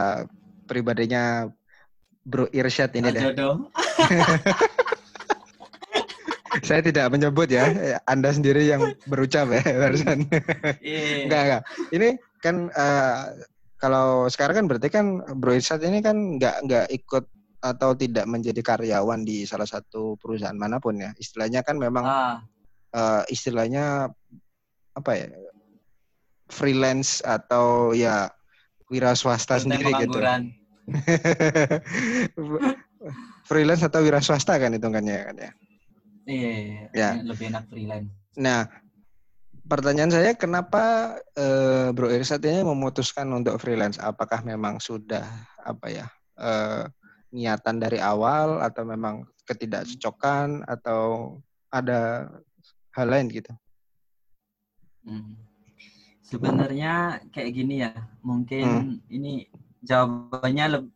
[0.65, 1.49] pribadinya
[2.29, 3.25] Bro Irsyad ini deh.
[6.69, 10.29] Saya tidak menyebut ya, Anda sendiri yang berucap ya barusan.
[10.85, 11.25] Yeah.
[11.25, 11.63] enggak, enggak.
[11.97, 12.09] Ini
[12.45, 13.33] kan uh,
[13.81, 17.25] kalau sekarang kan berarti kan Bro Irsyad ini kan enggak enggak ikut
[17.59, 21.17] atau tidak menjadi karyawan di salah satu perusahaan mana pun ya.
[21.17, 22.45] Istilahnya kan memang ah.
[22.93, 24.13] uh, istilahnya
[24.99, 25.27] apa ya
[26.51, 28.29] freelance atau ya
[28.89, 30.19] wira swasta sendiri gitu.
[33.49, 35.51] freelance atau wira swasta kan hitungannya kan ya.
[36.29, 37.11] Iya, iya, iya, ya.
[37.25, 38.13] lebih enak freelance.
[38.37, 38.69] Nah,
[39.65, 43.97] pertanyaan saya kenapa uh, Bro Irsat ini memutuskan untuk freelance?
[43.97, 45.25] Apakah memang sudah
[45.65, 46.85] apa ya uh,
[47.33, 51.37] niatan dari awal atau memang ketidakcocokan atau
[51.73, 52.29] ada
[52.93, 53.53] hal lain gitu?
[55.05, 55.37] Hmm.
[56.29, 59.09] Sebenarnya kayak gini ya, mungkin hmm.
[59.09, 59.49] ini
[59.83, 60.89] jawabannya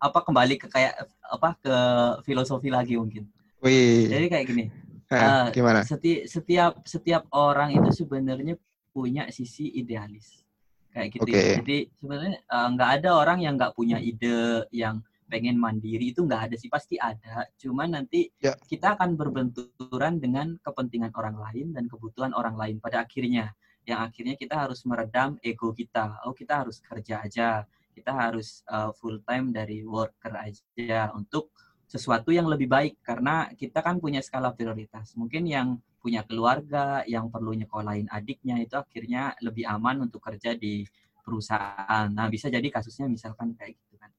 [0.00, 0.94] apa kembali ke kayak
[1.26, 1.76] apa ke
[2.24, 3.28] filosofi lagi mungkin.
[3.60, 4.08] Wih.
[4.08, 4.64] Jadi kayak gini.
[5.12, 5.86] uh, gimana?
[5.86, 8.58] Seti, setiap setiap orang itu sebenarnya
[8.90, 10.42] punya sisi idealis
[10.90, 11.28] kayak gitu.
[11.28, 11.36] Okay.
[11.36, 11.56] Ya.
[11.60, 16.50] Jadi sebenarnya uh, nggak ada orang yang nggak punya ide yang pengen mandiri itu nggak
[16.50, 18.54] ada sih pasti ada cuman nanti ya.
[18.54, 23.50] kita akan berbenturan dengan kepentingan orang lain dan kebutuhan orang lain pada akhirnya
[23.86, 27.66] yang akhirnya kita harus meredam ego kita oh kita harus kerja aja
[27.96, 31.56] kita harus uh, full time dari worker aja untuk
[31.88, 37.32] sesuatu yang lebih baik karena kita kan punya skala prioritas mungkin yang punya keluarga yang
[37.32, 40.84] perlu nyekolahin adiknya itu akhirnya lebih aman untuk kerja di
[41.26, 42.06] perusahaan.
[42.06, 44.10] Nah, bisa jadi kasusnya misalkan kayak gitu kan.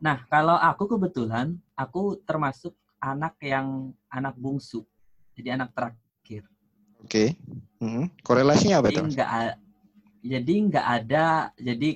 [0.00, 2.72] Nah, kalau aku kebetulan aku termasuk
[3.04, 4.88] anak yang anak bungsu.
[5.36, 6.48] Jadi anak terakhir.
[7.04, 7.04] Oke.
[7.04, 7.28] Okay.
[7.84, 8.08] Hmm.
[8.24, 9.04] Korelasinya apa jadi tuh?
[9.12, 9.28] Enggak,
[10.24, 11.26] jadi nggak ada
[11.56, 11.90] jadi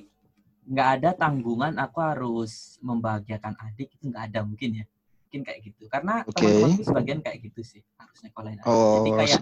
[0.65, 4.85] nggak ada tanggungan aku harus membahagiakan adik itu nggak ada mungkin ya
[5.25, 6.41] mungkin kayak gitu karena okay.
[6.41, 8.93] teman-temanku sebagian kayak gitu sih harusnya nyekolahin adik oh.
[8.97, 9.41] jadi kayak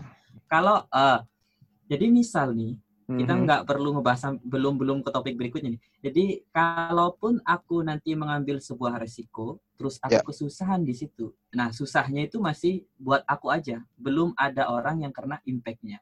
[0.52, 1.20] kalau uh,
[1.88, 3.42] jadi misal nih kita mhm.
[3.44, 5.82] nggak perlu ngebahas belum belum ke topik berikutnya nih.
[6.00, 10.24] Jadi kalaupun aku nanti mengambil sebuah resiko, terus aku yeah.
[10.24, 11.36] kesusahan di situ.
[11.52, 16.00] Nah susahnya itu masih buat aku aja, belum ada orang yang kena impactnya.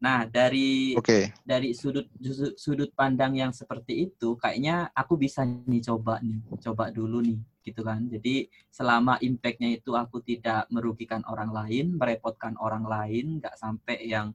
[0.00, 1.28] Nah dari okay.
[1.44, 2.08] dari sudut
[2.56, 7.36] sudut pandang yang seperti itu, kayaknya aku bisa nih coba nih, coba dulu nih,
[7.68, 8.08] gitu kan.
[8.08, 14.32] Jadi selama impactnya itu aku tidak merugikan orang lain, merepotkan orang lain, nggak sampai yang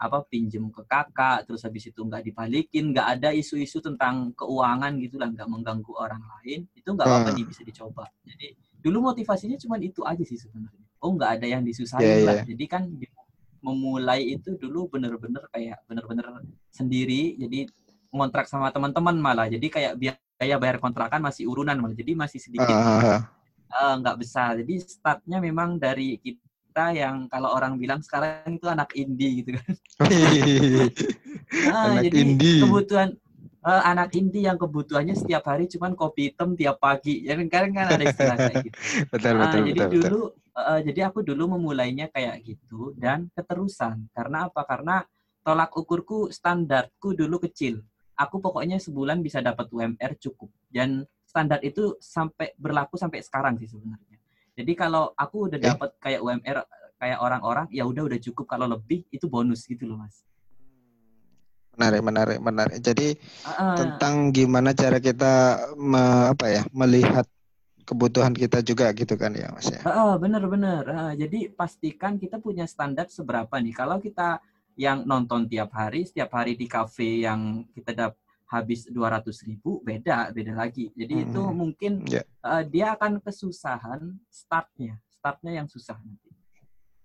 [0.00, 5.20] apa pinjem ke kakak terus habis itu nggak dibalikin nggak ada isu-isu tentang keuangan gitu
[5.20, 9.76] lah nggak mengganggu orang lain itu nggak apa-apa nih bisa dicoba jadi dulu motivasinya cuma
[9.76, 12.48] itu aja sih sebenarnya oh nggak ada yang disusahin yeah, lah yeah.
[12.48, 12.82] jadi kan
[13.60, 16.26] memulai itu dulu bener-bener kayak bener-bener
[16.72, 17.68] sendiri jadi
[18.10, 22.74] ngontrak sama teman-teman malah jadi kayak biaya bayar kontrakan masih urunan malah jadi masih sedikit
[23.70, 28.94] uh, nggak besar jadi startnya memang dari kita yang kalau orang bilang sekarang itu anak
[28.94, 29.74] indie gitu kan.
[31.66, 32.62] nah, anak jadi indie.
[32.62, 33.08] kebutuhan
[33.66, 37.26] uh, anak indie yang kebutuhannya setiap hari cuman kopi hitam tiap pagi.
[37.26, 38.78] Ya kan kan ada istilah kayak gitu.
[39.12, 40.49] betul, nah, betul, jadi betul, dulu betul.
[40.60, 44.08] Uh, jadi aku dulu memulainya kayak gitu dan keterusan.
[44.12, 44.62] Karena apa?
[44.68, 45.00] Karena
[45.40, 47.80] tolak ukurku standarku dulu kecil.
[48.20, 53.70] Aku pokoknya sebulan bisa dapat UMR cukup dan standar itu sampai berlaku sampai sekarang sih
[53.70, 54.20] sebenarnya.
[54.52, 56.58] Jadi kalau aku udah dapat kayak UMR
[57.00, 58.44] kayak orang-orang, ya udah udah cukup.
[58.44, 60.20] Kalau lebih itu bonus gitu loh mas.
[61.80, 62.76] Menarik, menarik, menarik.
[62.84, 63.16] Jadi
[63.48, 65.32] uh, tentang gimana cara kita
[65.80, 67.24] me, apa ya melihat
[67.84, 69.80] kebutuhan kita juga gitu kan ya mas ya.
[69.84, 70.82] Uh, bener bener.
[70.86, 73.74] Uh, jadi pastikan kita punya standar seberapa nih.
[73.74, 74.40] Kalau kita
[74.78, 78.20] yang nonton tiap hari, setiap hari di cafe yang kita dapat
[78.50, 81.24] habis 200 ribu beda beda lagi jadi hmm.
[81.30, 82.26] itu mungkin yeah.
[82.42, 82.50] Ya.
[82.50, 86.34] uh, dia akan kesusahan startnya startnya yang susah nanti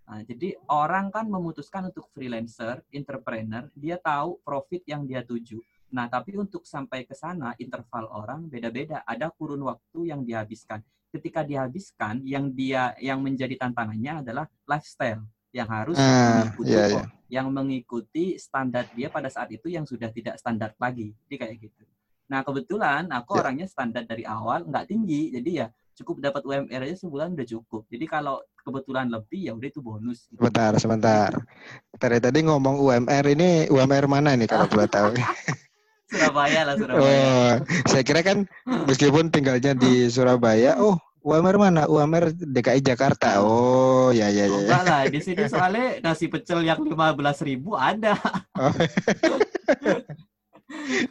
[0.10, 5.62] nah, jadi orang kan memutuskan untuk freelancer entrepreneur dia tahu profit yang dia tuju
[5.94, 10.82] nah tapi untuk sampai ke sana interval orang beda-beda ada kurun waktu yang dihabiskan
[11.16, 15.24] ketika dihabiskan yang dia yang menjadi tantangannya adalah lifestyle
[15.56, 16.04] yang harus uh,
[16.44, 17.08] mengikuti yeah, yeah.
[17.32, 21.16] yang mengikuti standar dia pada saat itu yang sudah tidak standar lagi.
[21.26, 21.84] Jadi kayak gitu.
[22.28, 23.42] Nah kebetulan aku yeah.
[23.48, 27.88] orangnya standar dari awal nggak tinggi, jadi ya cukup dapat UMR aja sebulan udah cukup.
[27.88, 30.28] Jadi kalau kebetulan lebih ya udah itu bonus.
[30.28, 30.44] Gitu.
[30.44, 31.32] Sebentar, sebentar.
[31.96, 35.16] Tadi tadi ngomong UMR ini UMR mana nih kalau boleh tahu?
[36.06, 37.02] Surabaya lah Surabaya.
[37.02, 37.52] Oh,
[37.90, 38.46] saya kira kan
[38.86, 41.90] meskipun tinggalnya di Surabaya, oh UMR mana?
[41.90, 43.42] UMR DKI Jakarta.
[43.42, 44.62] Oh, ya ya ya.
[44.62, 48.14] Enggak lah, di sini soalnya nasi pecel yang lima belas ribu ada.
[48.54, 48.70] Oh.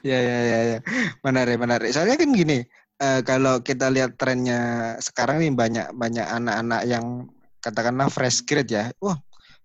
[0.07, 0.79] ya ya ya ya.
[1.27, 1.91] Menarik menarik.
[1.91, 2.63] Soalnya kan gini,
[3.03, 7.27] uh, kalau kita lihat trennya sekarang nih banyak banyak anak-anak yang
[7.59, 8.95] katakanlah fresh grade ya.
[9.03, 9.19] Wah,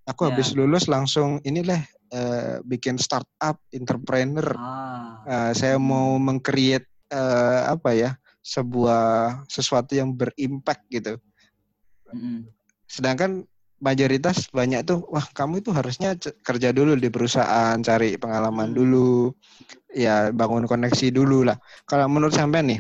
[0.09, 0.34] aku ya.
[0.34, 4.53] habis lulus langsung inilah uh, bikin startup, entrepreneur.
[4.57, 5.24] Ah.
[5.26, 8.12] Uh, saya mau mengcreate uh, apa ya?
[8.39, 11.20] sebuah sesuatu yang berimpact gitu.
[12.10, 12.49] Mm.
[12.89, 13.45] Sedangkan
[13.78, 18.76] mayoritas banyak tuh, wah kamu itu harusnya kerja dulu di perusahaan, cari pengalaman mm.
[18.76, 19.32] dulu,
[19.93, 21.60] ya bangun koneksi dulu lah.
[21.86, 22.80] Kalau menurut sampean nih,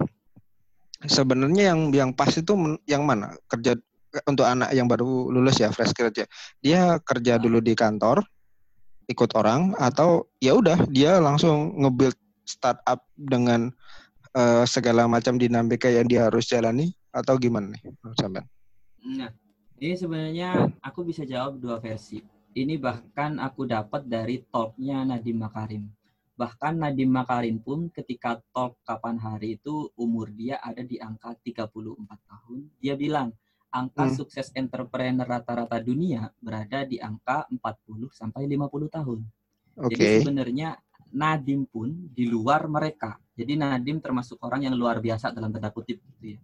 [1.05, 2.55] sebenarnya yang yang pas itu
[2.89, 3.35] yang mana?
[3.45, 3.77] Kerja
[4.25, 6.25] untuk anak yang baru lulus ya fresh kerja,
[6.65, 8.25] dia kerja dulu di kantor,
[9.09, 13.73] ikut orang atau ya udah dia langsung nge-build startup dengan
[14.37, 17.81] uh, segala macam dinamika yang dia harus jalani atau gimana nih
[18.17, 18.45] sampean?
[19.01, 19.33] Nah,
[19.81, 22.21] ini sebenarnya aku bisa jawab dua versi.
[22.53, 25.83] Ini bahkan aku dapat dari talknya Nadiem Makarim.
[26.37, 31.69] Bahkan Nadiem Makarim pun ketika talk kapan hari itu umur dia ada di angka 34
[32.05, 32.57] tahun.
[32.81, 33.33] Dia bilang
[33.69, 34.15] angka hmm.
[34.17, 39.19] sukses entrepreneur rata-rata dunia berada di angka 40 sampai 50 tahun.
[39.79, 39.93] Okay.
[39.93, 40.69] Jadi sebenarnya
[41.09, 43.17] Nadim pun di luar mereka.
[43.33, 46.39] Jadi Nadim termasuk orang yang luar biasa dalam tanda kutip gitu ya.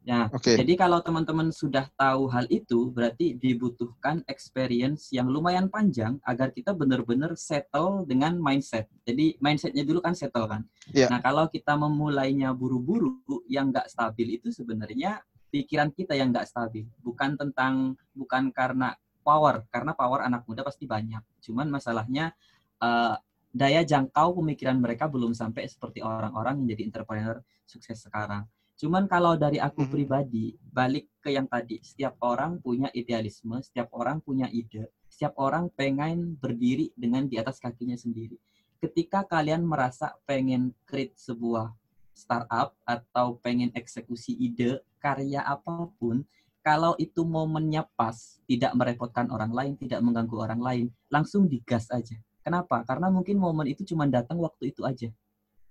[0.00, 0.56] Nah, okay.
[0.56, 6.72] jadi kalau teman-teman sudah tahu hal itu, berarti dibutuhkan experience yang lumayan panjang agar kita
[6.72, 8.88] benar-benar settle dengan mindset.
[9.04, 10.64] Jadi mindsetnya dulu kan settle kan.
[10.96, 11.12] Yeah.
[11.12, 15.20] Nah, kalau kita memulainya buru-buru yang nggak stabil itu sebenarnya
[15.50, 16.86] pikiran kita yang nggak stabil.
[17.02, 21.20] Bukan tentang, bukan karena power karena power anak muda pasti banyak.
[21.44, 22.32] Cuman masalahnya
[22.80, 23.14] uh,
[23.50, 27.36] daya jangkau pemikiran mereka belum sampai seperti orang-orang yang jadi entrepreneur
[27.66, 28.46] sukses sekarang.
[28.80, 29.92] Cuman kalau dari aku hmm.
[29.92, 35.68] pribadi, balik ke yang tadi, setiap orang punya idealisme, setiap orang punya ide, setiap orang
[35.76, 38.40] pengen berdiri dengan di atas kakinya sendiri.
[38.80, 41.76] Ketika kalian merasa pengen create sebuah
[42.16, 46.22] startup atau pengen eksekusi ide, karya apa pun,
[46.60, 52.20] kalau itu momennya pas, tidak merepotkan orang lain, tidak mengganggu orang lain, langsung digas aja.
[52.44, 52.84] Kenapa?
[52.84, 55.08] Karena mungkin momen itu cuma datang waktu itu aja.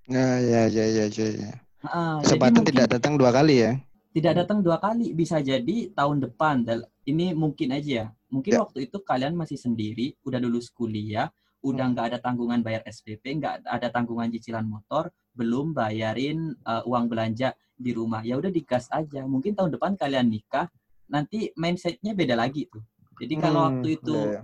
[0.09, 1.27] Ya, ya, ya, ya, ya.
[1.29, 1.53] ya.
[1.85, 3.77] Uh, Kesempatan tidak datang dua kali ya?
[4.09, 6.65] Tidak datang dua kali, bisa jadi tahun depan.
[7.05, 8.07] Ini mungkin aja ya.
[8.33, 8.59] Mungkin ya.
[8.65, 11.29] waktu itu kalian masih sendiri, udah lulus kuliah,
[11.59, 11.93] udah hmm.
[11.95, 17.55] nggak ada tanggungan bayar SPP, nggak ada tanggungan cicilan motor, belum bayarin uh, uang belanja
[17.75, 18.23] di rumah.
[18.23, 19.27] Ya udah digas aja.
[19.27, 20.71] Mungkin tahun depan kalian nikah,
[21.11, 22.83] nanti mindsetnya beda lagi tuh.
[23.19, 24.41] Jadi kalau hmm, waktu itu ya, ya.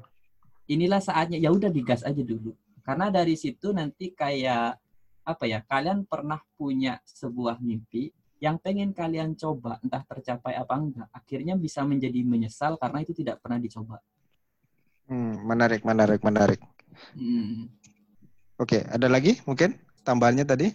[0.67, 2.51] inilah saatnya, ya udah digas aja dulu.
[2.83, 4.75] Karena dari situ nanti kayak
[5.25, 11.09] apa ya kalian pernah punya sebuah mimpi yang pengen kalian coba entah tercapai apa enggak
[11.09, 13.97] akhirnya bisa menjadi menyesal karena itu tidak pernah dicoba
[15.09, 16.61] hmm, menarik menarik menarik
[17.15, 17.69] hmm.
[18.59, 20.67] oke ada lagi mungkin tambahannya tadi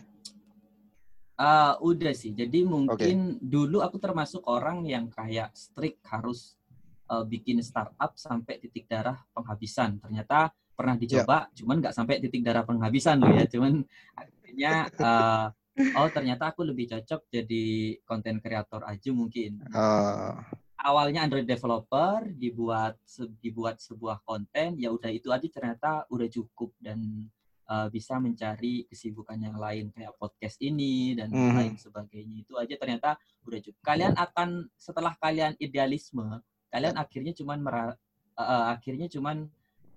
[1.40, 3.44] uh, udah sih jadi mungkin okay.
[3.44, 6.56] dulu aku termasuk orang yang kayak strict harus
[7.08, 11.54] uh, bikin startup sampai titik darah penghabisan ternyata pernah dicoba yeah.
[11.60, 13.84] cuman nggak sampai titik darah penghabisan loh ya cuman
[14.16, 15.46] akhirnya uh,
[15.96, 17.64] oh ternyata aku lebih cocok jadi
[18.04, 19.64] konten kreator aja mungkin.
[19.72, 20.36] Uh.
[20.80, 22.96] Awalnya Android developer dibuat
[23.44, 27.28] dibuat sebuah konten ya udah itu aja ternyata udah cukup dan
[27.68, 31.52] uh, bisa mencari kesibukan yang lain kayak podcast ini dan mm.
[31.52, 33.80] lain sebagainya itu aja ternyata udah cukup.
[33.84, 37.94] Kalian akan setelah kalian idealisme kalian akhirnya cuman uh,
[38.72, 39.50] akhirnya cuman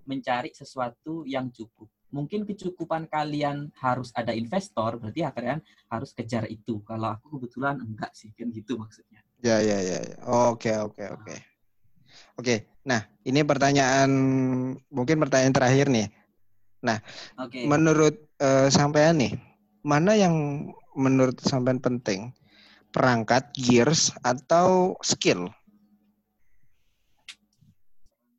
[0.04, 5.58] mencari sesuatu yang cukup mungkin kecukupan kalian harus ada investor, berarti kalian
[5.90, 6.78] harus kejar itu.
[6.86, 9.13] Kalau aku kebetulan enggak sih, kan gitu maksudnya.
[9.44, 9.98] Ya, ya, ya.
[10.00, 10.16] ya.
[10.24, 11.36] Oke, oke, oke.
[12.40, 14.10] Oke, nah ini pertanyaan,
[14.88, 16.08] mungkin pertanyaan terakhir nih.
[16.80, 16.96] Nah,
[17.36, 17.68] okay.
[17.68, 19.36] menurut uh, sampean nih,
[19.84, 20.32] mana yang
[20.96, 22.32] menurut sampean penting?
[22.88, 25.52] Perangkat, gears, atau skill?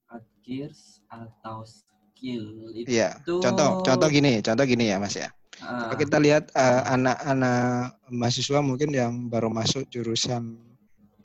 [0.09, 3.21] Perangkat, gears, atau skill itu Iya.
[3.29, 5.29] Contoh contoh gini, contoh gini ya Mas ya.
[5.61, 10.74] Uh, kita lihat eh, anak-anak uh, mahasiswa mungkin yang baru masuk jurusan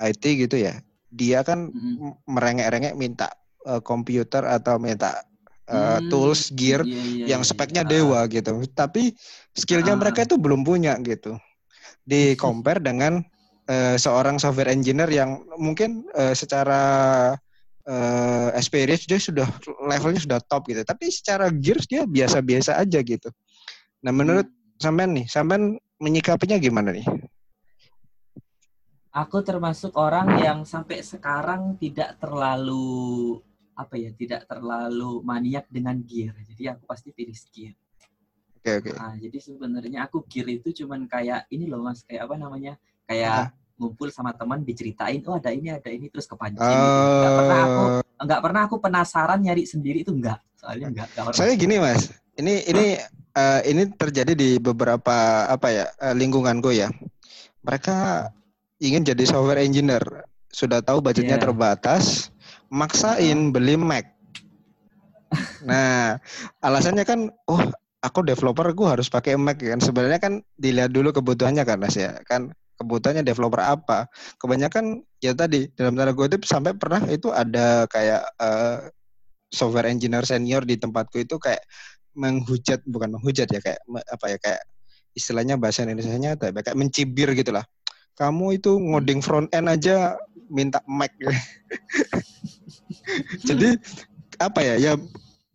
[0.01, 0.81] IT gitu ya.
[1.13, 3.29] Dia kan uh, merengek-rengek minta
[3.67, 5.21] uh, komputer atau minta
[5.71, 7.91] uh, hmm, tools, gear iya, iya, yang iya, speknya iya.
[7.91, 8.63] dewa gitu.
[8.73, 9.15] Tapi
[9.55, 11.37] skillnya uh, mereka itu belum punya gitu.
[12.07, 13.23] Di compare dengan
[13.71, 16.83] uh, seorang software engineer yang mungkin uh, secara
[17.87, 19.47] uh, experience dia sudah
[19.87, 20.83] levelnya sudah top gitu.
[20.83, 23.31] Tapi secara gears dia biasa-biasa aja gitu.
[24.01, 24.81] Nah, menurut hmm.
[24.81, 27.05] sampean nih, sampean menyikapinya gimana nih?
[29.11, 33.39] Aku termasuk orang yang sampai sekarang tidak terlalu
[33.75, 36.37] apa ya, tidak terlalu maniak dengan gear.
[36.47, 37.75] Jadi aku pasti pilih gear.
[38.61, 38.91] Oke, okay, oke.
[38.93, 38.95] Okay.
[38.95, 42.79] Nah, jadi sebenarnya aku gear itu cuman kayak ini loh Mas, kayak apa namanya?
[43.09, 43.51] Kayak
[43.81, 47.17] ngumpul sama teman diceritain oh ada ini ada ini terus kepancing uh, gitu.
[47.17, 47.85] nggak pernah aku
[48.21, 52.61] nggak pernah aku penasaran nyari sendiri itu enggak soalnya enggak, enggak saya gini mas ini
[52.69, 53.01] ini
[53.33, 56.93] uh, ini terjadi di beberapa apa ya uh, lingkungan gue ya
[57.65, 58.29] mereka
[58.81, 60.03] ingin jadi software engineer
[60.51, 61.45] sudah tahu budgetnya yeah.
[61.45, 62.35] terbatas
[62.73, 64.11] maksain beli Mac
[65.69, 66.19] nah
[66.65, 67.63] alasannya kan oh
[68.01, 72.19] aku developer gue harus pakai Mac kan sebenarnya kan dilihat dulu kebutuhannya kan mas ya
[72.27, 72.51] kan
[72.81, 74.09] kebutuhannya developer apa.
[74.41, 78.89] Kebanyakan ya tadi dalam tanda kutip sampai pernah itu ada kayak uh,
[79.53, 81.61] software engineer senior di tempatku itu kayak
[82.17, 84.63] menghujat bukan menghujat ya kayak apa ya kayak
[85.13, 87.69] istilahnya bahasa Indonesia-nya kayak mencibir gitu lah.
[88.21, 90.21] Kamu itu ngoding front end aja
[90.53, 91.17] minta Mac.
[93.49, 93.81] Jadi
[94.37, 94.93] apa ya ya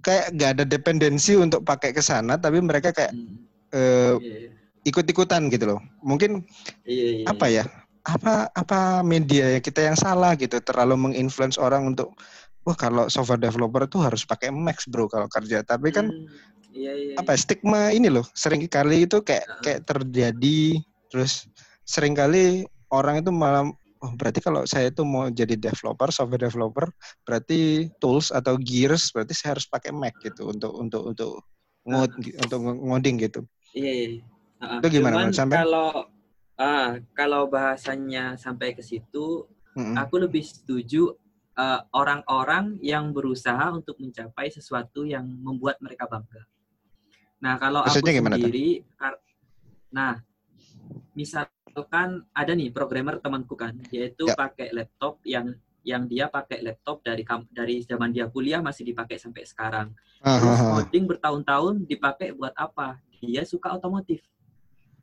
[0.01, 3.37] kayak gak ada dependensi untuk pakai ke sana tapi mereka kayak hmm.
[3.73, 4.55] uh, yeah, yeah
[4.85, 5.79] ikut-ikutan gitu loh.
[6.05, 6.45] Mungkin
[6.85, 7.65] iya, iya, apa ya?
[8.05, 12.13] Apa apa media ya kita yang salah gitu terlalu menginfluence orang untuk
[12.61, 15.65] wah kalau software developer tuh harus pakai Max bro kalau kerja.
[15.65, 19.61] Tapi kan hmm, iya, iya, apa ya, stigma ini loh sering kali itu kayak uh
[19.65, 21.49] kayak terjadi terus
[21.85, 23.69] sering kali orang itu malah
[24.03, 26.89] oh berarti kalau saya itu mau jadi developer software developer
[27.23, 31.31] berarti tools atau gears berarti saya harus pakai Mac gitu untuk untuk untuk
[31.85, 33.41] ngod untuk ngoding gitu.
[33.77, 34.25] Iya.
[34.59, 35.57] Uh, itu gimana cuman sampai?
[35.61, 35.89] Kalau
[36.57, 39.45] uh, kalau bahasanya sampai ke situ,
[39.77, 39.95] mm -hmm.
[40.01, 41.13] aku lebih setuju
[41.55, 46.43] eh, orang-orang yang berusaha untuk mencapai sesuatu yang membuat mereka bangga.
[47.39, 48.31] Nah, kalau Maksudnya aku tuh?
[48.35, 48.69] sendiri,
[49.93, 50.19] nah,
[51.75, 54.35] misalkan ada nih programmer temanku kan, yaitu Ya.
[54.39, 59.43] pakai laptop yang yang dia pakai laptop dari dari zaman dia kuliah masih dipakai sampai
[59.43, 59.91] sekarang.
[60.23, 60.71] Ah, Terus ah, ah.
[60.79, 63.03] coding bertahun-tahun dipakai buat apa?
[63.19, 64.23] Dia suka otomotif.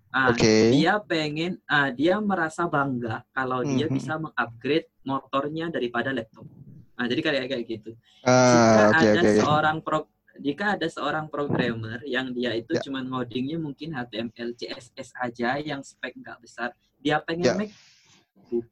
[0.08, 0.72] Ah, Oke.
[0.72, 3.92] dia pengen, ah, dia merasa bangga kalau dia Mhm.
[3.92, 6.48] bisa mengupgrade motornya daripada laptop.
[6.96, 7.90] Nah, jadi kayak kayak gitu.
[8.24, 9.32] Jika Ah, oke ada oke.
[9.44, 10.08] seorang pro,
[10.42, 12.82] jika ada seorang programmer yang dia itu Ya.
[12.82, 17.54] cuman ngodingnya mungkin HTML, CSS aja yang spek nggak besar, dia pengen Ya.
[17.54, 18.66] MacBook.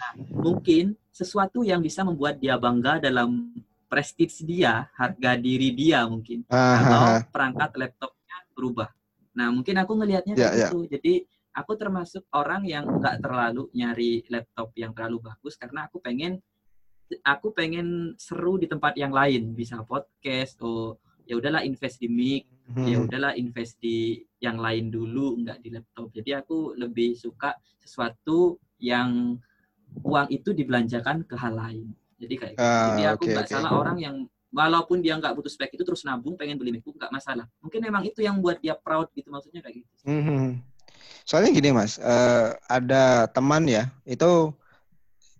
[0.00, 3.52] Nah, mungkin sesuatu yang bisa membuat dia bangga dalam
[3.86, 7.22] prestige dia, harga diri dia mungkin kalau ah.
[7.30, 8.88] perangkat laptopnya berubah.
[9.36, 10.66] Nah, mungkin aku ngelihatnya Ya, kayak ya.
[10.72, 10.78] gitu.
[10.88, 11.14] Jadi
[11.54, 16.42] aku termasuk orang yang nggak terlalu nyari laptop yang terlalu bagus karena aku pengen
[17.24, 22.44] aku pengen seru di tempat yang lain, bisa podcast, oh ya udahlah invest di mic,
[22.84, 23.08] ya Hmm.
[23.08, 26.12] udahlah invest di yang lain dulu, nggak di laptop.
[26.12, 29.36] Jadi aku lebih suka sesuatu yang
[30.04, 31.92] uang itu dibelanjakan ke hal lain.
[32.20, 32.56] Jadi kayak.
[32.56, 33.52] Ah, Jadi aku nggak oke.
[33.52, 34.16] salah orang yang
[34.54, 37.46] walaupun dia nggak butuh spek itu terus nabung pengen beli MacBook nggak masalah.
[37.60, 39.92] Mungkin memang itu yang buat dia proud gitu maksudnya kayak gitu.
[40.08, 40.62] Mhm.
[41.24, 44.52] Soalnya gini mas, eh, ada teman ya, itu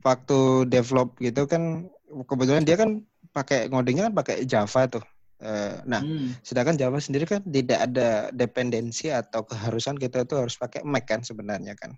[0.04, 1.88] waktu develop gitu kan,
[2.28, 3.00] kebetulan dia kan
[3.32, 5.04] pakai ngodingnya kan pakai Java tuh.
[5.42, 6.36] Eh, nah, Hmm.
[6.46, 11.26] sedangkan Java sendiri kan tidak ada dependensi atau keharusan kita tuh harus pakai Mac kan
[11.26, 11.96] sebenarnya kan.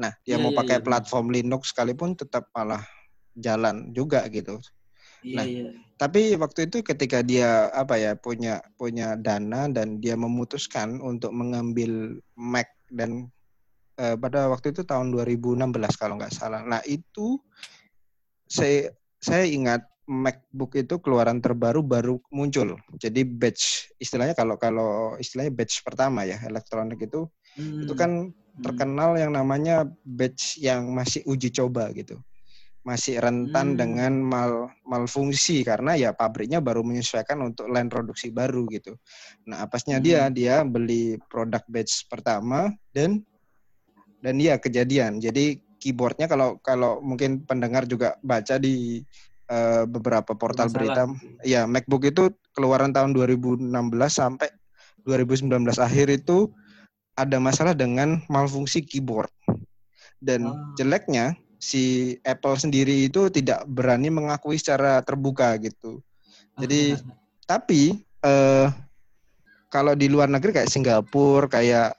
[0.00, 0.86] Nah, dia Iya, mau iya, pakai benar.
[1.04, 2.80] platform Linux sekalipun tetap malah
[3.36, 4.56] jalan juga gitu.
[5.20, 5.68] Iya, Nah, iya.
[5.96, 12.20] Tapi waktu itu ketika dia apa ya punya punya dana dan dia memutuskan untuk mengambil
[12.36, 13.32] Mac dan
[13.96, 16.60] eh, pada waktu itu tahun 2016 kalau nggak salah.
[16.62, 17.40] Nah itu
[18.46, 22.78] saya saya ingat MacBook itu keluaran terbaru baru muncul.
[22.94, 27.26] Jadi batch istilahnya kalau kalau istilahnya batch pertama ya elektronik itu
[27.58, 27.98] itu Hmm.
[27.98, 28.62] kan Hmm.
[28.62, 32.22] terkenal yang namanya batch yang masih uji coba gitu.
[32.86, 33.78] Masih rentan Hmm.
[33.82, 38.94] dengan mal malfungsi karena ya pabriknya baru menyesuaikan untuk line produksi baru gitu.
[39.50, 40.34] Nah, apesnya dia Hmm.
[40.38, 43.26] dia beli produk batch pertama dan
[44.26, 45.22] dan ya kejadian.
[45.22, 49.06] Jadi keyboardnya kalau kalau mungkin pendengar juga baca di
[49.46, 51.46] eh, beberapa portal berita, Bermasalah.
[51.46, 53.70] ya MacBook itu keluaran tahun 2016
[54.10, 54.50] sampai
[55.06, 56.50] 2019 akhir itu
[57.14, 59.30] ada masalah dengan malfungsi keyboard.
[60.18, 60.74] Dan Ah.
[60.74, 66.02] jeleknya si Apple sendiri itu tidak berani mengakui secara terbuka gitu.
[66.58, 66.98] Jadi
[67.46, 68.66] tapi eh
[69.70, 71.94] kalau di luar negeri kayak Singapura, kayak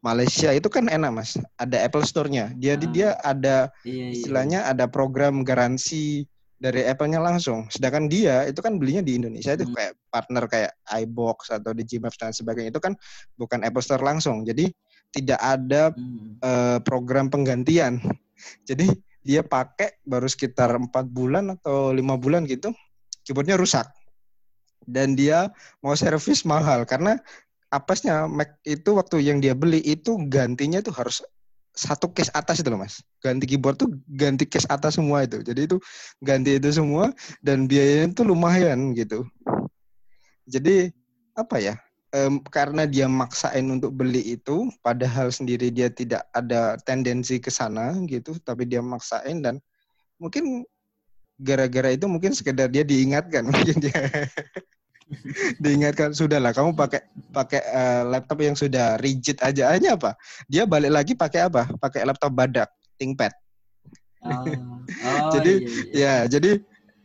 [0.00, 2.52] Malaysia itu kan enak mas, ada Apple Store-nya.
[2.56, 2.80] Dia Ah.
[2.88, 4.06] dia ada Iya, iya.
[4.16, 6.24] istilahnya ada program garansi
[6.60, 7.68] dari Apple-nya langsung.
[7.72, 9.76] Sedangkan dia itu kan belinya di Indonesia itu Hmm.
[9.76, 10.72] kayak partner kayak
[11.04, 12.92] iBox atau Digimaps dan sebagainya itu kan
[13.40, 14.44] bukan Apple Store langsung.
[14.44, 14.68] Jadi
[15.10, 16.36] tidak ada Hmm.
[16.40, 18.00] eh, program penggantian.
[18.68, 18.88] Jadi
[19.20, 22.72] dia pakai baru sekitar empat bulan atau lima bulan gitu,
[23.24, 23.84] keyboardnya rusak.
[24.80, 25.52] Dan dia
[25.84, 27.20] mau servis mahal karena
[27.70, 31.22] apesnya Mac itu waktu yang dia beli itu gantinya tuh harus
[31.70, 32.98] satu case atas itu loh mas.
[33.22, 35.40] Ganti keyboard tuh ganti case atas semua itu.
[35.40, 35.76] Jadi itu
[36.20, 39.22] ganti itu semua dan biayanya tuh lumayan gitu.
[40.50, 40.90] Jadi
[41.38, 41.78] apa ya?
[42.10, 47.94] em, karena dia maksain untuk beli itu, padahal sendiri dia tidak ada tendensi ke sana
[48.10, 49.62] gitu, tapi dia maksain dan
[50.18, 50.66] mungkin
[51.40, 54.26] gara-gara itu mungkin sekedar dia diingatkan, mungkin dia
[55.62, 57.02] diingatkan sudahlah kamu pakai
[57.34, 60.14] pakai eh, laptop yang sudah rigid aja aja apa?
[60.46, 61.66] Dia balik lagi pakai apa?
[61.78, 63.32] Pakai laptop badak, ThinkPad.
[64.24, 64.44] Ah.
[64.90, 65.94] Oh, Jadi, iya, iya.
[65.94, 66.50] Ya, jadi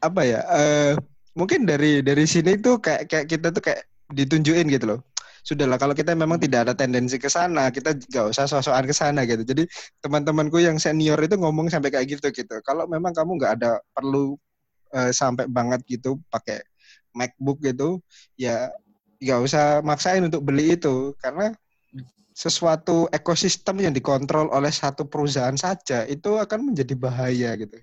[0.01, 0.41] apa ya?
[0.57, 0.97] eh
[1.37, 4.99] mungkin dari dari sini tuh kayak kayak kita tuh kayak ditunjukin gitu loh.
[5.45, 9.21] Sudahlah kalau kita memang tidak ada tendensi ke sana, kita gak usah sosokan ke sana
[9.29, 9.45] gitu.
[9.45, 9.69] Jadi
[10.01, 12.57] teman-temanku yang senior itu ngomong sampai kayak gitu gitu.
[12.65, 14.33] Kalau memang kamu nggak ada perlu
[14.97, 16.65] eh, sampai banget gitu pakai
[17.15, 18.03] MacBook gitu,
[18.35, 18.69] ya
[19.23, 21.55] nggak usah maksain untuk beli itu karena
[22.35, 27.79] sesuatu ekosistem yang dikontrol oleh satu perusahaan saja itu akan menjadi bahaya gitu.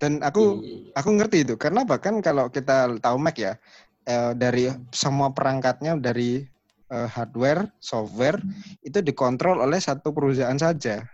[0.00, 3.60] Dan aku Iya, aku ngerti itu karena bahkan kalau kita tahu Mac ya
[4.08, 6.48] eh, dari semua perangkatnya dari
[6.88, 8.40] eh, hardware, software
[8.80, 11.04] itu dikontrol oleh satu perusahaan saja.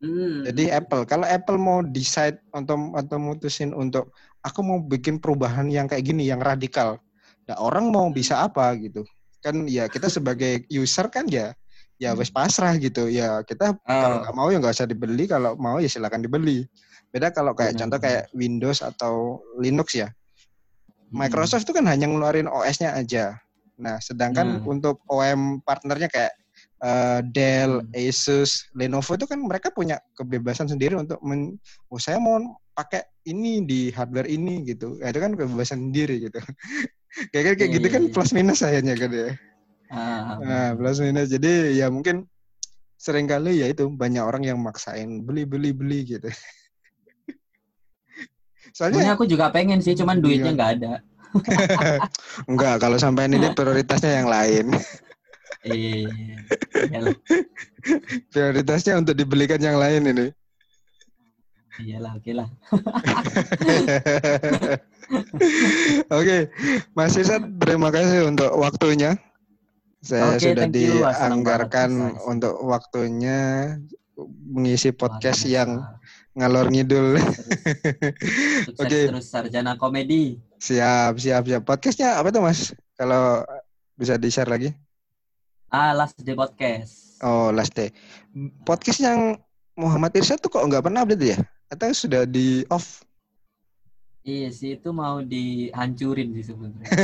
[0.00, 0.46] Hmm.
[0.46, 4.14] Jadi Apple kalau Apple mau decide untuk atau mutusin untuk
[4.46, 7.02] aku mau bikin perubahan yang kayak gini yang radikal.
[7.50, 9.02] Nah, orang mau bisa apa gitu.
[9.42, 11.50] Kan ya kita sebagai user kan ya
[11.98, 13.10] ya wes pasrah gitu.
[13.10, 14.20] Ya kita kalau Oh.
[14.22, 16.62] nggak mau ya nggak usah dibeli, kalau mau ya silakan dibeli.
[17.10, 20.08] Beda kalau kayak Benar, contoh kayak Windows atau Linux ya.
[21.10, 21.22] Hmm.
[21.26, 23.38] Microsoft itu kan hanya ngeluarin OS-nya aja.
[23.78, 24.64] Nah, sedangkan Nah.
[24.66, 26.34] untuk OEM partnernya kayak
[26.76, 27.96] eh, Dell, Hmm.
[27.96, 31.56] Asus, Lenovo itu kan mereka punya kebebasan sendiri untuk men,
[31.88, 32.36] oh saya mau
[32.76, 34.96] pakai ini di hardware ini gitu.
[35.02, 36.38] Ya, itu kan kebebasan sendiri gitu.
[37.34, 38.12] kayak kayak Iya, gitu iya, kan iya.
[38.14, 39.28] plus minus sayanya kan ya.
[39.90, 41.28] Ah, Nah, plus minus.
[41.30, 42.26] Jadi ya mungkin
[42.96, 46.26] sering kali ya itu banyak orang yang maksain beli beli beli gitu.
[48.76, 50.56] Soalnya aku juga pengen sih, cuman duitnya Iya.
[50.58, 50.92] nggak ada.
[52.50, 54.66] enggak kalau sampai ini prioritasnya yang lain.
[55.66, 56.06] Iya,
[58.30, 60.26] Prioritasnya untuk dibelikan yang lain ini.
[61.82, 62.48] Iyalah, oke lah.
[66.10, 66.50] Oke,
[66.98, 69.14] Mas Irsad, terima kasih untuk waktunya.
[70.02, 73.70] Saya Oke, sudah dianggarkan untuk waktunya
[74.46, 75.54] mengisi podcast biasa.
[75.54, 75.70] yang
[76.36, 77.18] ngalor ngidul.
[78.82, 79.00] Oke.
[79.10, 80.42] terus sarjana komedi.
[80.58, 81.62] Siap, siap, siap.
[81.62, 82.74] Podcastnya apa tuh Mas?
[82.98, 83.46] Kalau
[83.94, 84.74] bisa di-share lagi?
[85.70, 87.18] Ah, last day podcast.
[87.22, 87.90] Oh, last day.
[88.62, 89.38] Podcast yang
[89.76, 91.38] Muhammad Irsad tuh kok nggak pernah update ya?
[91.66, 93.02] Atau sudah di off?
[94.26, 96.90] Iya sih, itu mau dihancurin sih sebenarnya.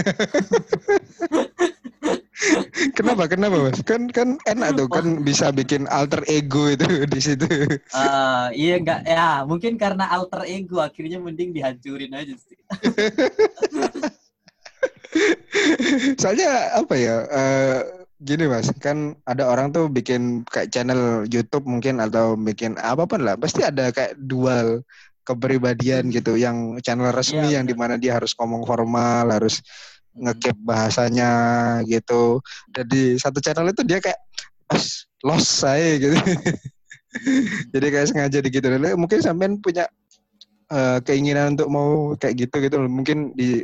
[2.99, 3.31] Kenapa?
[3.31, 3.79] Kenapa Mas?
[3.87, 6.83] Kan kan enak tuh, kan bisa bikin alter ego itu
[7.15, 7.47] di situ.
[7.47, 12.59] Eh, iya enggak ya, mungkin karena alter ego akhirnya mending dihancurin aja sih.
[16.19, 17.17] Soalnya apa ya?
[17.31, 23.05] eh, gini mas, kan ada orang tuh bikin kayak channel YouTube mungkin atau bikin apa
[23.05, 24.87] pun lah, pasti ada kayak dual
[25.27, 29.62] kepribadian gitu, yang channel resmi Iya, yang di mana dia harus ngomong formal, harus
[30.14, 31.31] ngekip bahasanya
[31.87, 32.39] gitu.
[32.75, 34.18] Jadi satu channel itu dia kayak
[34.70, 36.16] "As, lost saya gitu.
[37.73, 38.66] Jadi kayak sengaja gitu.
[38.97, 39.87] Mungkin sampean punya
[40.73, 42.77] eh, keinginan untuk mau kayak gitu gitu.
[42.89, 43.61] Mungkin di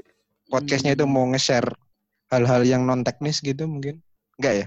[0.48, 1.12] podcastnya itu Hmm.
[1.12, 1.68] mau nge-share
[2.32, 4.00] hal-hal yang non teknis gitu mungkin.
[4.38, 4.66] Enggak ya?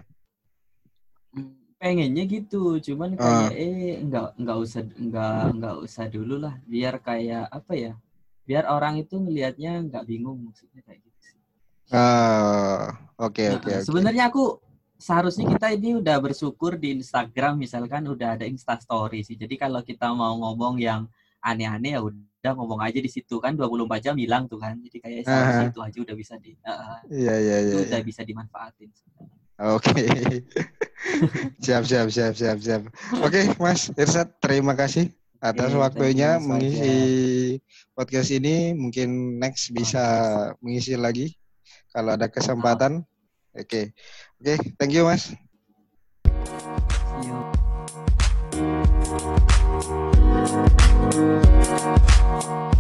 [1.82, 3.50] Pengennya gitu cuman Ah.
[3.50, 7.94] kayak eh nggak nggak usah nggak nggak usah dulu lah biar kayak apa ya
[8.46, 11.40] biar orang itu ngelihatnya nggak bingung maksudnya kayak gitu sih.
[11.90, 14.62] Ah, oke Nah, oke sebenarnya aku
[15.02, 19.82] seharusnya kita ini udah bersyukur di Instagram misalkan udah ada Insta Story sih jadi kalau
[19.82, 21.10] kita mau ngomong yang
[21.42, 25.22] aneh-aneh ya udah ngomong aja di situ kan 24 jam hilang tuh kan jadi kayak
[25.26, 25.74] seharusnya Aha.
[25.74, 27.86] itu aja udah bisa di eh, eh, Iya iya itu iya.
[27.90, 28.06] udah iya.
[28.06, 28.90] bisa dimanfaatin
[29.62, 29.94] Oke.
[31.64, 32.82] siap siap siap siap siap.
[33.22, 36.94] Oke, Mas Irsad, terima kasih atas Oke, thank waktunya mengisi
[37.94, 38.74] podcast ini.
[38.74, 40.02] Mungkin next bisa
[40.66, 41.38] mengisi lagi
[41.94, 43.06] kalau ada kesempatan.
[43.54, 43.94] Oke.
[44.42, 45.30] Oke, thank you, Mas.
[47.22, 47.30] See
[52.50, 52.71] you.